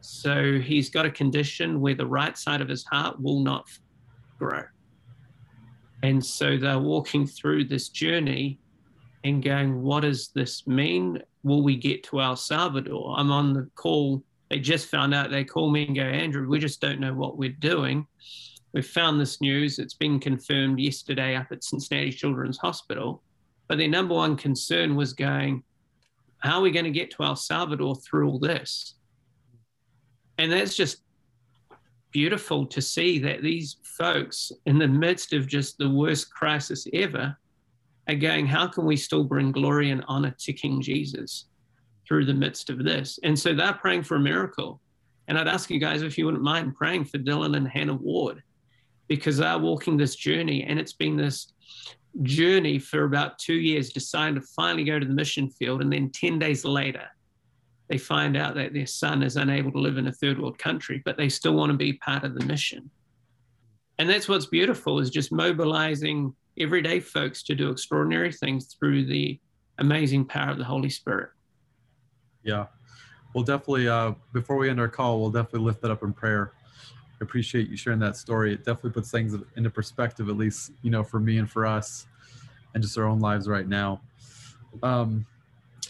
So 0.00 0.58
he's 0.58 0.88
got 0.88 1.04
a 1.04 1.10
condition 1.10 1.82
where 1.82 1.94
the 1.94 2.06
right 2.06 2.36
side 2.38 2.62
of 2.62 2.68
his 2.68 2.84
heart 2.84 3.20
will 3.20 3.40
not 3.40 3.68
grow. 4.38 4.62
And 6.02 6.24
so 6.24 6.56
they're 6.56 6.78
walking 6.78 7.26
through 7.26 7.64
this 7.66 7.90
journey 7.90 8.58
and 9.22 9.44
going, 9.44 9.82
what 9.82 10.00
does 10.00 10.30
this 10.34 10.66
mean? 10.66 11.22
Will 11.44 11.62
we 11.62 11.76
get 11.76 12.04
to 12.04 12.22
El 12.22 12.36
Salvador? 12.36 13.14
I'm 13.18 13.30
on 13.30 13.52
the 13.52 13.68
call. 13.74 14.22
They 14.48 14.60
just 14.60 14.86
found 14.86 15.14
out. 15.14 15.30
They 15.30 15.44
call 15.44 15.70
me 15.70 15.86
and 15.86 15.94
go, 15.94 16.02
Andrew, 16.02 16.48
we 16.48 16.58
just 16.58 16.80
don't 16.80 17.00
know 17.00 17.12
what 17.12 17.36
we're 17.36 17.50
doing. 17.50 18.06
We've 18.72 18.86
found 18.86 19.20
this 19.20 19.40
news. 19.40 19.78
It's 19.78 19.94
been 19.94 20.18
confirmed 20.18 20.80
yesterday 20.80 21.36
up 21.36 21.48
at 21.50 21.62
Cincinnati 21.62 22.10
Children's 22.10 22.58
Hospital. 22.58 23.22
But 23.68 23.78
their 23.78 23.88
number 23.88 24.14
one 24.14 24.36
concern 24.36 24.96
was 24.96 25.12
going, 25.12 25.62
how 26.38 26.58
are 26.58 26.62
we 26.62 26.70
going 26.70 26.86
to 26.86 26.90
get 26.90 27.10
to 27.12 27.22
El 27.22 27.36
Salvador 27.36 27.96
through 27.96 28.28
all 28.28 28.38
this? 28.38 28.94
And 30.38 30.50
that's 30.50 30.74
just 30.74 31.02
beautiful 32.10 32.66
to 32.66 32.80
see 32.80 33.18
that 33.20 33.42
these 33.42 33.76
folks, 33.84 34.52
in 34.66 34.78
the 34.78 34.88
midst 34.88 35.32
of 35.32 35.46
just 35.46 35.76
the 35.78 35.90
worst 35.90 36.32
crisis 36.32 36.86
ever, 36.94 37.36
are 38.08 38.14
going, 38.14 38.46
how 38.46 38.66
can 38.66 38.86
we 38.86 38.96
still 38.96 39.22
bring 39.22 39.52
glory 39.52 39.90
and 39.90 40.04
honor 40.08 40.34
to 40.40 40.52
King 40.52 40.80
Jesus 40.80 41.46
through 42.08 42.24
the 42.24 42.34
midst 42.34 42.70
of 42.70 42.82
this? 42.82 43.18
And 43.22 43.38
so 43.38 43.54
they're 43.54 43.74
praying 43.74 44.04
for 44.04 44.16
a 44.16 44.20
miracle. 44.20 44.80
And 45.28 45.38
I'd 45.38 45.46
ask 45.46 45.70
you 45.70 45.78
guys 45.78 46.02
if 46.02 46.18
you 46.18 46.24
wouldn't 46.24 46.42
mind 46.42 46.74
praying 46.74 47.04
for 47.04 47.18
Dylan 47.18 47.56
and 47.56 47.68
Hannah 47.68 47.94
Ward 47.94 48.42
because 49.16 49.36
they're 49.36 49.58
walking 49.58 49.98
this 49.98 50.16
journey 50.16 50.64
and 50.64 50.78
it's 50.78 50.94
been 50.94 51.18
this 51.18 51.52
journey 52.22 52.78
for 52.78 53.04
about 53.04 53.38
two 53.38 53.52
years, 53.52 53.92
deciding 53.92 54.36
to 54.36 54.46
finally 54.56 54.84
go 54.84 54.98
to 54.98 55.04
the 55.04 55.12
mission 55.12 55.50
field. 55.50 55.82
And 55.82 55.92
then 55.92 56.08
10 56.08 56.38
days 56.38 56.64
later, 56.64 57.04
they 57.90 57.98
find 57.98 58.38
out 58.38 58.54
that 58.54 58.72
their 58.72 58.86
son 58.86 59.22
is 59.22 59.36
unable 59.36 59.70
to 59.72 59.78
live 59.78 59.98
in 59.98 60.06
a 60.08 60.12
third 60.12 60.38
world 60.38 60.58
country, 60.58 61.02
but 61.04 61.18
they 61.18 61.28
still 61.28 61.52
want 61.52 61.70
to 61.72 61.76
be 61.76 61.92
part 61.92 62.24
of 62.24 62.34
the 62.34 62.44
mission. 62.46 62.90
And 63.98 64.08
that's 64.08 64.30
what's 64.30 64.46
beautiful 64.46 64.98
is 64.98 65.10
just 65.10 65.30
mobilizing 65.30 66.34
everyday 66.58 66.98
folks 66.98 67.42
to 67.42 67.54
do 67.54 67.68
extraordinary 67.68 68.32
things 68.32 68.74
through 68.78 69.04
the 69.04 69.38
amazing 69.76 70.24
power 70.24 70.52
of 70.52 70.56
the 70.56 70.64
Holy 70.64 70.88
Spirit. 70.88 71.28
Yeah. 72.42 72.66
We'll 73.34 73.44
definitely, 73.44 73.88
uh, 73.88 74.12
before 74.32 74.56
we 74.56 74.70
end 74.70 74.80
our 74.80 74.88
call, 74.88 75.20
we'll 75.20 75.30
definitely 75.30 75.66
lift 75.66 75.82
that 75.82 75.90
up 75.90 76.02
in 76.02 76.14
prayer. 76.14 76.52
Appreciate 77.22 77.68
you 77.68 77.76
sharing 77.76 78.00
that 78.00 78.16
story. 78.16 78.52
It 78.52 78.64
definitely 78.64 78.90
puts 78.90 79.10
things 79.10 79.34
into 79.56 79.70
perspective, 79.70 80.28
at 80.28 80.36
least, 80.36 80.72
you 80.82 80.90
know, 80.90 81.02
for 81.02 81.20
me 81.20 81.38
and 81.38 81.50
for 81.50 81.64
us 81.64 82.06
and 82.74 82.82
just 82.82 82.98
our 82.98 83.04
own 83.04 83.20
lives 83.20 83.48
right 83.48 83.68
now. 83.68 84.00
Um, 84.82 85.26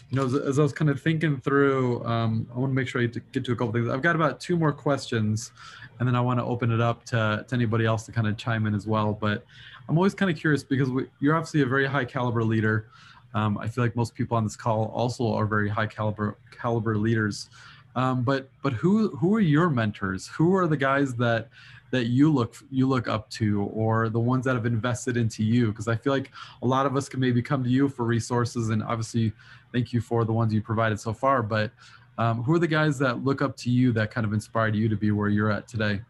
you 0.09 0.17
know, 0.17 0.25
as, 0.25 0.35
as, 0.35 0.59
I 0.59 0.61
was 0.61 0.73
kind 0.73 0.91
of 0.91 1.01
thinking 1.01 1.37
through, 1.37 2.05
um, 2.05 2.47
I 2.53 2.59
want 2.59 2.71
to 2.71 2.75
make 2.75 2.87
sure 2.87 3.01
I 3.01 3.05
get 3.05 3.45
to 3.45 3.51
a 3.51 3.55
couple 3.55 3.71
things. 3.71 3.89
I've 3.89 4.01
got 4.01 4.15
about 4.15 4.39
two 4.39 4.57
more 4.57 4.71
questions, 4.71 5.51
and 5.99 6.07
then 6.07 6.15
I 6.15 6.21
want 6.21 6.39
to 6.39 6.43
open 6.45 6.71
it 6.71 6.81
up 6.81 7.03
to, 7.05 7.45
to 7.47 7.55
anybody 7.55 7.85
else 7.85 8.05
to 8.05 8.11
kind 8.11 8.27
of 8.27 8.37
chime 8.37 8.67
in 8.67 8.75
as 8.75 8.85
well. 8.85 9.13
But 9.13 9.43
I'm 9.89 9.97
always 9.97 10.13
kind 10.13 10.29
of 10.29 10.37
curious 10.37 10.63
because 10.63 10.89
we, 10.89 11.07
you're 11.19 11.35
obviously 11.35 11.61
a 11.61 11.65
very 11.65 11.87
high 11.87 12.05
caliber 12.05 12.43
leader. 12.43 12.89
Um, 13.33 13.57
I 13.57 13.67
feel 13.67 13.83
like 13.83 13.95
most 13.95 14.13
people 14.13 14.37
on 14.37 14.43
this 14.43 14.55
call 14.55 14.91
also 14.93 15.33
are 15.33 15.45
very 15.45 15.69
high 15.69 15.87
caliber 15.87 16.37
caliber 16.51 16.97
leaders. 16.97 17.49
Um, 17.95 18.23
but 18.23 18.49
but 18.61 18.73
who 18.73 19.09
who 19.15 19.35
are 19.35 19.39
your 19.39 19.69
mentors? 19.69 20.27
Who 20.27 20.55
are 20.55 20.67
the 20.67 20.77
guys 20.77 21.13
that 21.15 21.49
that 21.91 22.05
you 22.05 22.31
look 22.33 22.55
you 22.71 22.87
look 22.87 23.07
up 23.07 23.29
to, 23.31 23.63
or 23.65 24.09
the 24.09 24.19
ones 24.19 24.45
that 24.45 24.55
have 24.55 24.65
invested 24.65 25.15
into 25.15 25.43
you? 25.43 25.67
Because 25.67 25.87
I 25.87 25.95
feel 25.95 26.11
like 26.11 26.31
a 26.61 26.67
lot 26.67 26.85
of 26.85 26.95
us 26.95 27.07
can 27.07 27.19
maybe 27.19 27.41
come 27.41 27.63
to 27.63 27.69
you 27.69 27.87
for 27.87 28.03
resources, 28.03 28.69
and 28.69 28.81
obviously, 28.83 29.31
thank 29.71 29.93
you 29.93 30.01
for 30.01 30.25
the 30.25 30.33
ones 30.33 30.53
you 30.53 30.61
provided 30.61 30.99
so 30.99 31.13
far. 31.13 31.43
But 31.43 31.71
um, 32.17 32.41
who 32.43 32.53
are 32.53 32.59
the 32.59 32.67
guys 32.67 32.97
that 32.99 33.23
look 33.23 33.41
up 33.41 33.55
to 33.57 33.69
you 33.69 33.91
that 33.93 34.11
kind 34.11 34.25
of 34.25 34.33
inspired 34.33 34.75
you 34.75 34.89
to 34.89 34.95
be 34.95 35.11
where 35.11 35.29
you're 35.29 35.51
at 35.51 35.67
today? 35.67 36.01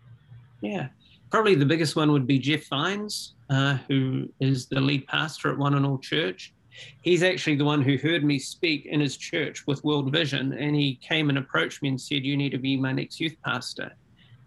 Yeah, 0.61 0.87
probably 1.29 1.55
the 1.55 1.65
biggest 1.65 1.97
one 1.97 2.13
would 2.13 2.27
be 2.27 2.39
Jeff 2.39 2.67
Vines, 2.69 3.33
uh, 3.49 3.77
who 3.89 4.29
is 4.39 4.67
the 4.67 4.79
lead 4.79 5.05
pastor 5.07 5.51
at 5.51 5.57
One 5.57 5.73
and 5.73 5.85
All 5.85 5.97
Church 5.97 6.52
he's 7.01 7.23
actually 7.23 7.55
the 7.55 7.65
one 7.65 7.81
who 7.81 7.97
heard 7.97 8.23
me 8.23 8.39
speak 8.39 8.85
in 8.85 8.99
his 8.99 9.17
church 9.17 9.65
with 9.67 9.83
World 9.83 10.11
Vision. 10.11 10.53
And 10.53 10.75
he 10.75 10.95
came 10.95 11.29
and 11.29 11.37
approached 11.37 11.81
me 11.81 11.89
and 11.89 11.99
said, 11.99 12.23
You 12.23 12.37
need 12.37 12.51
to 12.51 12.57
be 12.57 12.77
my 12.77 12.91
next 12.91 13.19
youth 13.19 13.35
pastor. 13.43 13.91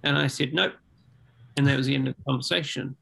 And 0.03 0.17
I 0.17 0.27
said, 0.27 0.53
Nope. 0.53 0.75
And 1.57 1.67
that 1.67 1.77
was 1.77 1.87
the 1.87 1.95
end 1.95 2.09
of 2.09 2.17
the 2.17 2.23
conversation. 2.25 2.97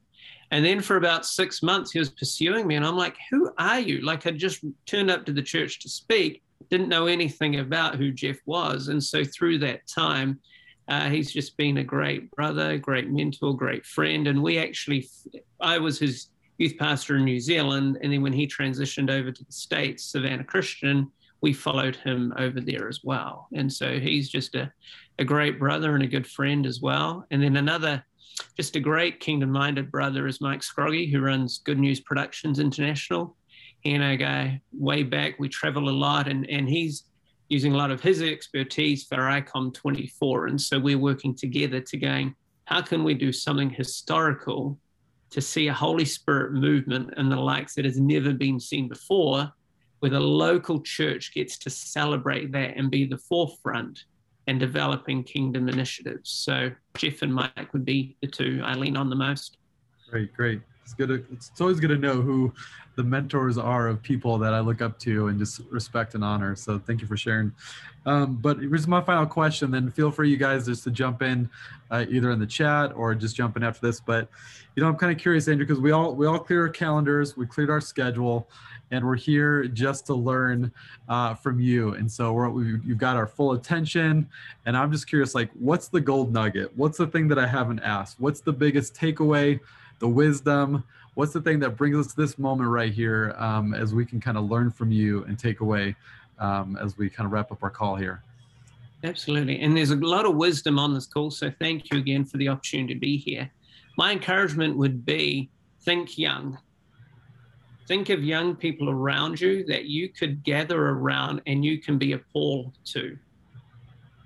And 0.50 0.64
then 0.64 0.80
for 0.80 0.96
about 0.96 1.26
six 1.26 1.62
months, 1.62 1.90
he 1.90 1.98
was 1.98 2.10
pursuing 2.10 2.66
me. 2.66 2.76
And 2.76 2.86
I'm 2.86 2.96
like, 2.96 3.16
Who 3.30 3.50
are 3.58 3.80
you? 3.80 4.00
Like, 4.00 4.26
I 4.26 4.30
just 4.30 4.64
turned 4.86 5.10
up 5.10 5.24
to 5.26 5.32
the 5.32 5.42
church 5.42 5.80
to 5.80 5.88
speak, 5.88 6.42
didn't 6.70 6.88
know 6.88 7.06
anything 7.06 7.60
about 7.60 7.96
who 7.96 8.12
Jeff 8.12 8.36
was. 8.46 8.88
And 8.88 9.02
so 9.02 9.24
through 9.24 9.58
that 9.58 9.86
time, 9.86 10.40
uh, 10.88 11.08
he's 11.08 11.32
just 11.32 11.56
been 11.56 11.78
a 11.78 11.84
great 11.84 12.30
brother, 12.32 12.76
great 12.76 13.10
mentor, 13.10 13.56
great 13.56 13.86
friend. 13.86 14.26
And 14.26 14.42
we 14.42 14.58
actually, 14.58 15.08
I 15.60 15.78
was 15.78 15.98
his 15.98 16.28
youth 16.58 16.76
pastor 16.78 17.16
in 17.16 17.24
New 17.24 17.40
Zealand. 17.40 17.98
And 18.02 18.12
then 18.12 18.22
when 18.22 18.32
he 18.32 18.46
transitioned 18.46 19.10
over 19.10 19.32
to 19.32 19.44
the 19.44 19.52
States, 19.52 20.04
Savannah 20.04 20.44
Christian, 20.44 21.10
we 21.40 21.52
followed 21.52 21.96
him 21.96 22.32
over 22.38 22.60
there 22.60 22.88
as 22.88 23.00
well. 23.04 23.48
And 23.52 23.70
so 23.70 23.98
he's 23.98 24.30
just 24.30 24.54
a, 24.54 24.72
a 25.18 25.24
great 25.24 25.58
brother 25.58 25.94
and 25.94 26.02
a 26.02 26.06
good 26.06 26.26
friend 26.26 26.64
as 26.64 26.80
well. 26.80 27.26
And 27.30 27.42
then 27.42 27.56
another, 27.56 28.04
just 28.56 28.76
a 28.76 28.80
great 28.80 29.20
kingdom 29.20 29.50
minded 29.50 29.90
brother 29.90 30.26
is 30.26 30.40
Mike 30.40 30.62
Scroggy, 30.62 31.10
who 31.10 31.20
runs 31.20 31.58
Good 31.58 31.78
News 31.78 32.00
Productions 32.00 32.58
International. 32.58 33.36
He 33.80 33.92
and 33.92 34.02
I 34.02 34.16
go 34.16 34.52
way 34.72 35.02
back. 35.02 35.38
We 35.38 35.48
travel 35.48 35.90
a 35.90 35.90
lot, 35.90 36.28
and, 36.28 36.48
and 36.48 36.66
he's 36.66 37.04
using 37.48 37.74
a 37.74 37.76
lot 37.76 37.90
of 37.90 38.00
his 38.00 38.22
expertise 38.22 39.04
for 39.04 39.16
ICOM 39.16 39.74
24. 39.74 40.46
And 40.46 40.60
so 40.60 40.78
we're 40.78 40.98
working 40.98 41.34
together 41.34 41.80
to 41.80 41.96
going, 41.98 42.34
how 42.64 42.80
can 42.80 43.04
we 43.04 43.12
do 43.12 43.32
something 43.32 43.68
historical 43.68 44.78
to 45.34 45.40
see 45.40 45.66
a 45.66 45.74
Holy 45.74 46.04
Spirit 46.04 46.52
movement 46.52 47.12
and 47.16 47.30
the 47.30 47.36
likes 47.36 47.74
that 47.74 47.84
has 47.84 47.98
never 47.98 48.32
been 48.32 48.60
seen 48.60 48.86
before, 48.88 49.52
where 49.98 50.10
the 50.10 50.20
local 50.20 50.80
church 50.80 51.34
gets 51.34 51.58
to 51.58 51.70
celebrate 51.70 52.52
that 52.52 52.76
and 52.76 52.88
be 52.88 53.04
the 53.04 53.18
forefront 53.18 54.04
and 54.46 54.60
developing 54.60 55.24
kingdom 55.24 55.68
initiatives. 55.68 56.30
So 56.30 56.70
Jeff 56.96 57.22
and 57.22 57.34
Mike 57.34 57.72
would 57.72 57.84
be 57.84 58.16
the 58.20 58.28
two 58.28 58.60
I 58.64 58.74
lean 58.74 58.96
on 58.96 59.10
the 59.10 59.16
most. 59.16 59.56
Great, 60.08 60.32
great. 60.34 60.60
It's 60.84 60.94
good. 60.94 61.08
To, 61.08 61.24
it's 61.32 61.60
always 61.60 61.80
good 61.80 61.88
to 61.88 61.98
know 61.98 62.20
who 62.20 62.52
the 62.96 63.02
mentors 63.02 63.58
are 63.58 63.88
of 63.88 64.02
people 64.02 64.38
that 64.38 64.54
I 64.54 64.60
look 64.60 64.80
up 64.80 64.98
to 65.00 65.28
and 65.28 65.38
just 65.38 65.60
respect 65.70 66.14
and 66.14 66.22
honor. 66.22 66.54
So 66.54 66.78
thank 66.78 67.00
you 67.00 67.08
for 67.08 67.16
sharing. 67.16 67.52
Um, 68.06 68.36
but 68.36 68.58
here's 68.58 68.86
my 68.86 69.00
final 69.00 69.26
question. 69.26 69.70
Then 69.70 69.90
feel 69.90 70.10
free, 70.10 70.30
you 70.30 70.36
guys, 70.36 70.66
just 70.66 70.84
to 70.84 70.90
jump 70.90 71.22
in, 71.22 71.48
uh, 71.90 72.04
either 72.08 72.30
in 72.30 72.38
the 72.38 72.46
chat 72.46 72.92
or 72.94 73.14
just 73.14 73.34
jump 73.34 73.56
in 73.56 73.62
after 73.62 73.86
this. 73.86 73.98
But 73.98 74.28
you 74.76 74.82
know, 74.82 74.88
I'm 74.88 74.96
kind 74.96 75.10
of 75.10 75.18
curious, 75.18 75.48
Andrew, 75.48 75.66
because 75.66 75.80
we 75.80 75.92
all 75.92 76.14
we 76.14 76.26
all 76.26 76.38
clear 76.38 76.62
our 76.62 76.68
calendars, 76.68 77.36
we 77.36 77.46
cleared 77.46 77.70
our 77.70 77.80
schedule, 77.80 78.48
and 78.90 79.04
we're 79.04 79.16
here 79.16 79.66
just 79.66 80.04
to 80.06 80.14
learn 80.14 80.70
uh, 81.08 81.34
from 81.34 81.60
you. 81.60 81.94
And 81.94 82.10
so 82.10 82.32
we're 82.32 82.50
we 82.50 82.78
you've 82.84 82.98
got 82.98 83.16
our 83.16 83.26
full 83.26 83.52
attention. 83.52 84.28
And 84.66 84.76
I'm 84.76 84.92
just 84.92 85.06
curious, 85.06 85.34
like, 85.34 85.50
what's 85.58 85.88
the 85.88 86.00
gold 86.00 86.32
nugget? 86.32 86.76
What's 86.76 86.98
the 86.98 87.06
thing 87.06 87.26
that 87.28 87.38
I 87.38 87.46
haven't 87.46 87.80
asked? 87.80 88.20
What's 88.20 88.40
the 88.40 88.52
biggest 88.52 88.94
takeaway? 88.94 89.60
The 89.98 90.08
wisdom 90.08 90.84
what's 91.14 91.32
the 91.32 91.40
thing 91.40 91.60
that 91.60 91.76
brings 91.76 91.96
us 91.96 92.12
to 92.12 92.20
this 92.20 92.38
moment 92.38 92.68
right 92.68 92.92
here 92.92 93.34
um, 93.38 93.74
as 93.74 93.94
we 93.94 94.04
can 94.04 94.20
kind 94.20 94.36
of 94.36 94.50
learn 94.50 94.70
from 94.70 94.90
you 94.90 95.24
and 95.24 95.38
take 95.38 95.60
away 95.60 95.96
um, 96.38 96.76
as 96.80 96.98
we 96.98 97.08
kind 97.08 97.26
of 97.26 97.32
wrap 97.32 97.50
up 97.52 97.62
our 97.62 97.70
call 97.70 97.96
here? 97.96 98.22
Absolutely. 99.02 99.60
And 99.60 99.76
there's 99.76 99.90
a 99.90 99.96
lot 99.96 100.26
of 100.26 100.34
wisdom 100.34 100.78
on 100.78 100.94
this 100.94 101.06
call. 101.06 101.30
So 101.30 101.52
thank 101.58 101.92
you 101.92 101.98
again 101.98 102.24
for 102.24 102.38
the 102.38 102.48
opportunity 102.48 102.94
to 102.94 103.00
be 103.00 103.16
here. 103.16 103.50
My 103.96 104.12
encouragement 104.12 104.76
would 104.76 105.04
be 105.04 105.50
think 105.82 106.18
young. 106.18 106.58
Think 107.86 108.08
of 108.08 108.24
young 108.24 108.56
people 108.56 108.88
around 108.88 109.40
you 109.40 109.64
that 109.66 109.84
you 109.84 110.08
could 110.08 110.42
gather 110.42 110.88
around 110.88 111.42
and 111.46 111.64
you 111.64 111.80
can 111.80 111.98
be 111.98 112.12
a 112.12 112.18
Paul 112.18 112.72
to. 112.86 113.16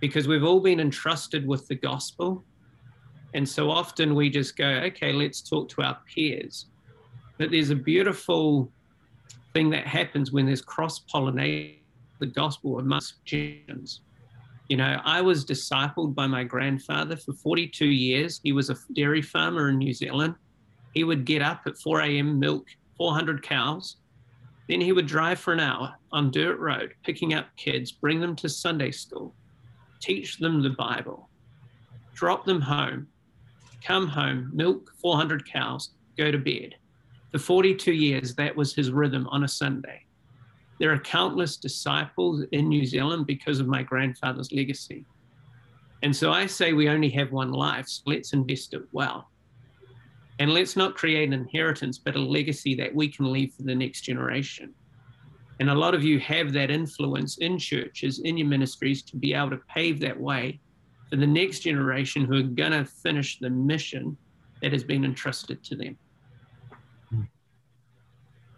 Because 0.00 0.28
we've 0.28 0.44
all 0.44 0.60
been 0.60 0.78
entrusted 0.78 1.46
with 1.46 1.66
the 1.66 1.74
gospel. 1.74 2.44
And 3.34 3.48
so 3.48 3.70
often 3.70 4.14
we 4.14 4.30
just 4.30 4.56
go, 4.56 4.66
okay, 4.66 5.12
let's 5.12 5.40
talk 5.42 5.68
to 5.70 5.82
our 5.82 5.98
peers. 6.12 6.66
But 7.36 7.50
there's 7.50 7.70
a 7.70 7.76
beautiful 7.76 8.70
thing 9.52 9.70
that 9.70 9.86
happens 9.86 10.32
when 10.32 10.46
there's 10.46 10.62
cross 10.62 10.98
pollination 10.98 11.78
the 12.18 12.26
gospel 12.26 12.78
amongst 12.78 13.24
generations. 13.24 14.00
You 14.68 14.76
know, 14.76 15.00
I 15.04 15.20
was 15.20 15.44
discipled 15.44 16.14
by 16.14 16.26
my 16.26 16.44
grandfather 16.44 17.16
for 17.16 17.32
42 17.32 17.86
years. 17.86 18.40
He 18.42 18.52
was 18.52 18.70
a 18.70 18.76
dairy 18.92 19.22
farmer 19.22 19.70
in 19.70 19.78
New 19.78 19.94
Zealand. 19.94 20.34
He 20.92 21.04
would 21.04 21.24
get 21.24 21.42
up 21.42 21.62
at 21.66 21.78
4 21.78 22.02
a.m., 22.02 22.38
milk 22.38 22.66
400 22.96 23.42
cows. 23.42 23.96
Then 24.68 24.80
he 24.80 24.92
would 24.92 25.06
drive 25.06 25.38
for 25.38 25.54
an 25.54 25.60
hour 25.60 25.94
on 26.12 26.30
dirt 26.30 26.58
road, 26.58 26.92
picking 27.02 27.32
up 27.32 27.46
kids, 27.56 27.92
bring 27.92 28.20
them 28.20 28.36
to 28.36 28.48
Sunday 28.48 28.90
school, 28.90 29.34
teach 30.00 30.36
them 30.36 30.62
the 30.62 30.70
Bible, 30.70 31.30
drop 32.14 32.44
them 32.44 32.60
home, 32.60 33.06
come 33.82 34.08
home, 34.08 34.50
milk 34.52 34.92
400 35.00 35.50
cows, 35.50 35.90
go 36.16 36.30
to 36.30 36.38
bed. 36.38 36.74
For 37.32 37.38
42 37.38 37.92
years, 37.92 38.34
that 38.34 38.56
was 38.56 38.74
his 38.74 38.90
rhythm 38.90 39.26
on 39.28 39.44
a 39.44 39.48
Sunday. 39.48 40.04
There 40.78 40.92
are 40.92 40.98
countless 40.98 41.56
disciples 41.56 42.44
in 42.52 42.68
New 42.68 42.86
Zealand 42.86 43.26
because 43.26 43.60
of 43.60 43.66
my 43.66 43.82
grandfather's 43.82 44.52
legacy. 44.52 45.04
And 46.02 46.14
so 46.14 46.32
I 46.32 46.46
say 46.46 46.72
we 46.72 46.88
only 46.88 47.10
have 47.10 47.32
one 47.32 47.50
life, 47.50 47.88
so 47.88 48.02
let's 48.06 48.32
invest 48.32 48.74
it 48.74 48.82
well. 48.92 49.28
And 50.38 50.52
let's 50.52 50.76
not 50.76 50.94
create 50.94 51.26
an 51.26 51.32
inheritance, 51.32 51.98
but 51.98 52.14
a 52.14 52.20
legacy 52.20 52.76
that 52.76 52.94
we 52.94 53.08
can 53.08 53.32
leave 53.32 53.52
for 53.54 53.64
the 53.64 53.74
next 53.74 54.02
generation. 54.02 54.72
And 55.58 55.68
a 55.68 55.74
lot 55.74 55.94
of 55.94 56.04
you 56.04 56.20
have 56.20 56.52
that 56.52 56.70
influence 56.70 57.38
in 57.38 57.58
churches, 57.58 58.20
in 58.20 58.36
your 58.36 58.46
ministries, 58.46 59.02
to 59.02 59.16
be 59.16 59.34
able 59.34 59.50
to 59.50 59.60
pave 59.68 59.98
that 60.00 60.18
way 60.18 60.60
for 61.08 61.16
the 61.16 61.26
next 61.26 61.60
generation 61.60 62.24
who 62.24 62.38
are 62.38 62.42
going 62.42 62.72
to 62.72 62.84
finish 62.84 63.38
the 63.38 63.50
mission 63.50 64.16
that 64.62 64.72
has 64.72 64.84
been 64.84 65.04
entrusted 65.04 65.62
to 65.64 65.76
them. 65.76 65.96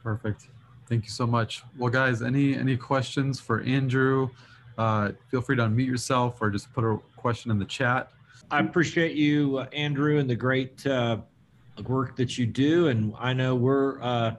Perfect. 0.03 0.49
Thank 0.89 1.05
you 1.05 1.11
so 1.11 1.27
much. 1.27 1.63
Well, 1.79 1.91
guys, 1.91 2.23
any 2.23 2.57
any 2.57 2.77
questions 2.77 3.39
for 3.39 3.61
Andrew? 3.61 4.31
Uh, 4.79 5.13
feel 5.31 5.43
free 5.43 5.57
to 5.57 5.63
unmute 5.63 5.87
yourself 5.87 6.41
or 6.41 6.51
just 6.51 6.73
put 6.73 6.85
a 6.85 6.99
question 7.17 7.51
in 7.51 7.59
the 7.59 7.67
chat. 7.67 8.11
I 8.51 8.61
appreciate 8.61 9.15
you, 9.15 9.59
uh, 9.59 9.67
Andrew, 9.73 10.19
and 10.19 10.29
the 10.29 10.35
great 10.35 10.85
uh, 10.87 11.19
work 11.87 12.17
that 12.17 12.39
you 12.39 12.47
do. 12.47 12.89
And 12.89 13.15
I 13.19 13.35
know 13.35 13.55
we're 13.55 14.01
uh, 14.03 14.37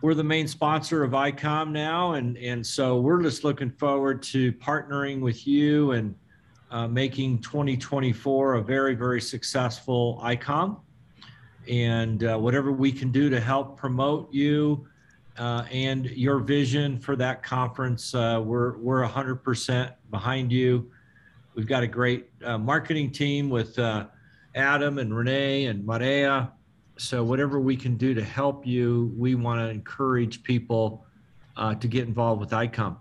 we're 0.00 0.14
the 0.14 0.24
main 0.24 0.48
sponsor 0.48 1.02
of 1.02 1.10
ICOM 1.10 1.72
now, 1.72 2.12
and 2.12 2.38
and 2.38 2.64
so 2.64 3.00
we're 3.00 3.22
just 3.22 3.44
looking 3.44 3.70
forward 3.70 4.22
to 4.24 4.52
partnering 4.54 5.20
with 5.20 5.46
you 5.46 5.90
and 5.92 6.14
uh, 6.70 6.86
making 6.86 7.38
2024 7.40 8.54
a 8.54 8.62
very 8.62 8.94
very 8.94 9.20
successful 9.20 10.20
ICOM. 10.22 10.80
And 11.68 12.24
uh, 12.24 12.38
whatever 12.38 12.72
we 12.72 12.90
can 12.90 13.10
do 13.12 13.28
to 13.30 13.40
help 13.40 13.76
promote 13.76 14.32
you 14.32 14.86
uh, 15.38 15.64
and 15.70 16.06
your 16.06 16.38
vision 16.38 16.98
for 16.98 17.16
that 17.16 17.42
conference. 17.42 18.14
Uh, 18.14 18.42
we're 18.44 18.76
we're 18.78 19.06
100% 19.06 19.92
behind 20.10 20.52
you. 20.52 20.90
We've 21.54 21.66
got 21.66 21.82
a 21.82 21.86
great 21.86 22.30
uh, 22.44 22.58
marketing 22.58 23.10
team 23.10 23.50
with 23.50 23.78
Adam 24.54 24.98
and 24.98 25.16
Renee 25.16 25.66
and 25.66 25.84
Maria. 25.84 26.52
So 26.98 27.24
whatever 27.24 27.60
we 27.60 27.76
can 27.76 27.96
do 27.96 28.14
to 28.14 28.22
help 28.22 28.66
you, 28.66 29.12
we 29.16 29.34
want 29.34 29.60
to 29.60 29.68
encourage 29.68 30.42
people 30.42 31.04
to 31.56 31.88
get 31.88 32.06
involved 32.06 32.40
with 32.40 32.50
ICOM. 32.50 32.96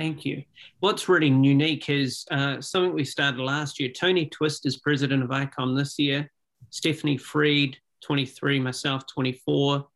Thank 0.00 0.24
you. 0.24 0.42
What's 0.78 1.10
really 1.10 1.26
unique 1.26 1.90
is 1.90 2.24
uh, 2.30 2.58
something 2.62 2.94
we 2.94 3.04
started 3.04 3.38
last 3.38 3.78
year. 3.78 3.90
Tony 3.90 4.24
Twist 4.24 4.64
is 4.64 4.78
president 4.78 5.22
of 5.22 5.28
ICOM 5.28 5.76
this 5.76 5.98
year. 5.98 6.30
Stephanie 6.70 7.18
Freed, 7.18 7.76
23, 8.02 8.60
myself, 8.60 9.02
24 9.12 9.86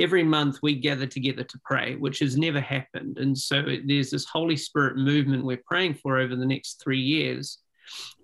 every 0.00 0.24
month 0.24 0.58
we 0.62 0.74
gather 0.74 1.06
together 1.06 1.44
to 1.44 1.60
pray, 1.64 1.94
which 1.94 2.18
has 2.18 2.36
never 2.36 2.60
happened. 2.60 3.18
And 3.18 3.38
so 3.38 3.62
there's 3.84 4.10
this 4.10 4.24
Holy 4.24 4.56
Spirit 4.56 4.96
movement 4.96 5.44
we're 5.44 5.62
praying 5.64 5.94
for 5.94 6.18
over 6.18 6.34
the 6.34 6.44
next 6.44 6.82
three 6.82 6.98
years. 6.98 7.58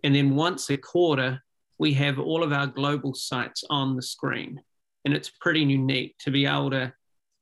And 0.02 0.16
then 0.16 0.34
once 0.34 0.70
a 0.70 0.76
quarter, 0.76 1.40
we 1.78 1.94
have 1.94 2.18
all 2.18 2.42
of 2.42 2.52
our 2.52 2.66
global 2.66 3.14
sites 3.14 3.62
on 3.70 3.94
the 3.94 4.02
screen. 4.02 4.60
And 5.04 5.14
it's 5.14 5.30
pretty 5.40 5.60
unique 5.60 6.16
to 6.22 6.32
be 6.32 6.46
able 6.46 6.70
to 6.70 6.92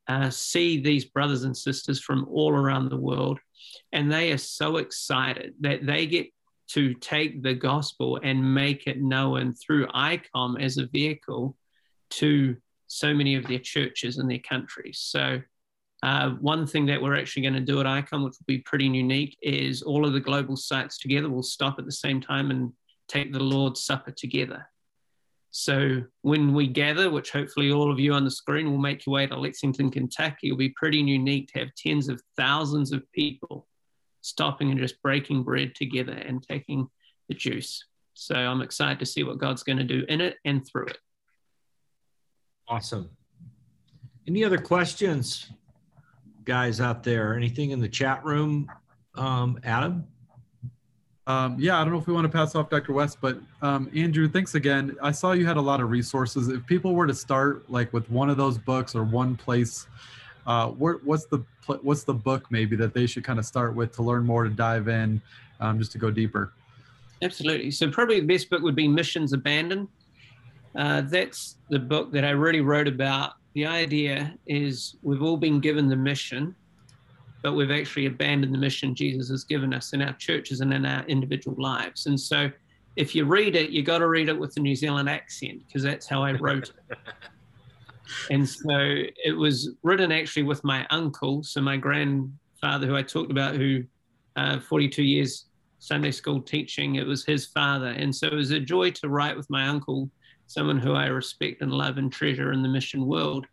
uh, 0.08 0.30
see 0.30 0.80
these 0.80 1.04
brothers 1.04 1.44
and 1.44 1.56
sisters 1.56 2.00
from 2.00 2.26
all 2.30 2.52
around 2.52 2.88
the 2.88 2.96
world. 2.96 3.38
And 3.92 4.10
they 4.10 4.32
are 4.32 4.38
so 4.38 4.76
excited 4.76 5.54
that 5.60 5.84
they 5.84 6.06
get 6.06 6.28
to 6.68 6.94
take 6.94 7.42
the 7.42 7.54
gospel 7.54 8.18
and 8.22 8.54
make 8.54 8.86
it 8.86 9.00
known 9.00 9.54
through 9.54 9.86
ICOM 9.88 10.60
as 10.60 10.78
a 10.78 10.86
vehicle 10.86 11.56
to 12.10 12.56
so 12.88 13.14
many 13.14 13.34
of 13.34 13.46
their 13.46 13.58
churches 13.58 14.18
in 14.18 14.28
their 14.28 14.40
countries. 14.40 14.98
So, 15.00 15.42
uh, 16.02 16.30
one 16.40 16.66
thing 16.66 16.86
that 16.86 17.00
we're 17.00 17.16
actually 17.16 17.42
going 17.42 17.54
to 17.54 17.60
do 17.60 17.80
at 17.80 17.86
ICOM, 17.86 18.24
which 18.24 18.34
will 18.38 18.46
be 18.46 18.58
pretty 18.58 18.84
unique, 18.84 19.36
is 19.42 19.82
all 19.82 20.06
of 20.06 20.12
the 20.12 20.20
global 20.20 20.56
sites 20.56 20.98
together 20.98 21.28
will 21.28 21.42
stop 21.42 21.78
at 21.78 21.84
the 21.84 21.92
same 21.92 22.20
time 22.20 22.50
and 22.50 22.72
take 23.08 23.32
the 23.32 23.42
Lord's 23.42 23.82
Supper 23.82 24.10
together. 24.10 24.68
So, 25.58 26.02
when 26.20 26.52
we 26.52 26.66
gather, 26.66 27.08
which 27.08 27.30
hopefully 27.30 27.72
all 27.72 27.90
of 27.90 27.98
you 27.98 28.12
on 28.12 28.24
the 28.24 28.30
screen 28.30 28.70
will 28.70 28.76
make 28.76 29.06
your 29.06 29.14
way 29.14 29.26
to 29.26 29.38
Lexington, 29.38 29.90
Kentucky, 29.90 30.48
it'll 30.48 30.58
be 30.58 30.68
pretty 30.76 30.98
unique 30.98 31.50
to 31.50 31.60
have 31.60 31.74
tens 31.74 32.10
of 32.10 32.20
thousands 32.36 32.92
of 32.92 33.10
people 33.12 33.66
stopping 34.20 34.70
and 34.70 34.78
just 34.78 35.00
breaking 35.00 35.44
bread 35.44 35.74
together 35.74 36.12
and 36.12 36.42
taking 36.42 36.86
the 37.30 37.34
juice. 37.34 37.82
So, 38.12 38.34
I'm 38.34 38.60
excited 38.60 38.98
to 38.98 39.06
see 39.06 39.22
what 39.22 39.38
God's 39.38 39.62
going 39.62 39.78
to 39.78 39.84
do 39.84 40.04
in 40.10 40.20
it 40.20 40.36
and 40.44 40.62
through 40.66 40.88
it. 40.88 40.98
Awesome. 42.68 43.08
Any 44.28 44.44
other 44.44 44.58
questions, 44.58 45.50
guys 46.44 46.82
out 46.82 47.02
there? 47.02 47.34
Anything 47.34 47.70
in 47.70 47.80
the 47.80 47.88
chat 47.88 48.22
room, 48.26 48.70
um, 49.14 49.58
Adam? 49.64 50.04
Um, 51.26 51.56
yeah, 51.58 51.80
I 51.80 51.84
don't 51.84 51.92
know 51.92 51.98
if 51.98 52.06
we 52.06 52.12
want 52.12 52.24
to 52.24 52.32
pass 52.32 52.54
off 52.54 52.70
Dr. 52.70 52.92
West, 52.92 53.18
but 53.20 53.38
um, 53.60 53.90
Andrew, 53.94 54.28
thanks 54.28 54.54
again. 54.54 54.96
I 55.02 55.10
saw 55.10 55.32
you 55.32 55.44
had 55.44 55.56
a 55.56 55.60
lot 55.60 55.80
of 55.80 55.90
resources. 55.90 56.48
If 56.48 56.64
people 56.66 56.94
were 56.94 57.06
to 57.06 57.14
start 57.14 57.68
like 57.68 57.92
with 57.92 58.08
one 58.10 58.30
of 58.30 58.36
those 58.36 58.58
books 58.58 58.94
or 58.94 59.02
one 59.02 59.36
place, 59.36 59.88
uh, 60.46 60.68
what's 60.68 61.26
the 61.26 61.44
what's 61.82 62.04
the 62.04 62.14
book 62.14 62.46
maybe 62.50 62.76
that 62.76 62.94
they 62.94 63.06
should 63.06 63.24
kind 63.24 63.40
of 63.40 63.44
start 63.44 63.74
with 63.74 63.90
to 63.96 64.02
learn 64.02 64.24
more, 64.24 64.44
to 64.44 64.50
dive 64.50 64.86
in, 64.86 65.20
um, 65.58 65.80
just 65.80 65.90
to 65.92 65.98
go 65.98 66.12
deeper? 66.12 66.52
Absolutely. 67.22 67.72
So 67.72 67.90
probably 67.90 68.20
the 68.20 68.26
best 68.26 68.48
book 68.48 68.62
would 68.62 68.76
be 68.76 68.86
Missions 68.86 69.32
Abandoned 69.32 69.88
uh, 70.76 71.00
that's 71.02 71.56
the 71.70 71.78
book 71.78 72.12
that 72.12 72.24
I 72.24 72.30
really 72.30 72.60
wrote 72.60 72.86
about. 72.86 73.34
The 73.54 73.66
idea 73.66 74.34
is 74.46 74.96
we've 75.02 75.22
all 75.22 75.38
been 75.38 75.58
given 75.58 75.88
the 75.88 75.96
mission, 75.96 76.54
but 77.46 77.52
we've 77.52 77.70
actually 77.70 78.06
abandoned 78.06 78.52
the 78.52 78.58
mission 78.58 78.92
Jesus 78.92 79.28
has 79.28 79.44
given 79.44 79.72
us 79.72 79.92
in 79.92 80.02
our 80.02 80.14
churches 80.14 80.62
and 80.62 80.74
in 80.74 80.84
our 80.84 81.04
individual 81.04 81.56
lives. 81.62 82.06
And 82.06 82.18
so 82.18 82.50
if 82.96 83.14
you 83.14 83.24
read 83.24 83.54
it, 83.54 83.70
you 83.70 83.84
got 83.84 83.98
to 83.98 84.08
read 84.08 84.28
it 84.28 84.36
with 84.36 84.52
the 84.54 84.60
New 84.60 84.74
Zealand 84.74 85.08
accent 85.08 85.62
because 85.64 85.84
that's 85.84 86.08
how 86.08 86.24
I 86.24 86.32
wrote 86.32 86.72
it. 86.90 86.98
and 88.32 88.48
so 88.48 89.04
it 89.24 89.36
was 89.36 89.70
written 89.84 90.10
actually 90.10 90.42
with 90.42 90.64
my 90.64 90.88
uncle. 90.90 91.44
So 91.44 91.60
my 91.60 91.76
grandfather, 91.76 92.88
who 92.88 92.96
I 92.96 93.02
talked 93.02 93.30
about, 93.30 93.54
who 93.54 93.84
uh, 94.34 94.58
42 94.58 95.04
years 95.04 95.44
Sunday 95.78 96.10
school 96.10 96.42
teaching, 96.42 96.96
it 96.96 97.06
was 97.06 97.24
his 97.24 97.46
father. 97.46 97.90
And 97.90 98.12
so 98.12 98.26
it 98.26 98.34
was 98.34 98.50
a 98.50 98.58
joy 98.58 98.90
to 98.90 99.08
write 99.08 99.36
with 99.36 99.48
my 99.50 99.68
uncle 99.68 100.10
someone 100.48 100.80
who 100.80 100.94
I 100.94 101.06
respect 101.06 101.62
and 101.62 101.72
love 101.72 101.96
and 101.96 102.10
treasure 102.10 102.50
in 102.50 102.62
the 102.64 102.68
mission 102.68 103.06
world, 103.06 103.46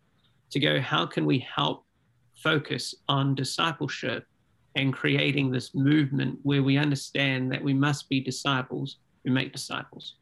to 0.50 0.58
go, 0.58 0.80
how 0.80 1.06
can 1.06 1.26
we 1.26 1.46
help 1.54 1.83
focus 2.44 2.94
on 3.08 3.34
discipleship 3.34 4.26
and 4.76 4.92
creating 4.92 5.50
this 5.50 5.74
movement 5.74 6.38
where 6.42 6.62
we 6.62 6.76
understand 6.76 7.50
that 7.50 7.64
we 7.64 7.72
must 7.72 8.08
be 8.10 8.20
disciples 8.20 8.98
who 9.24 9.32
make 9.32 9.52
disciples? 9.52 10.16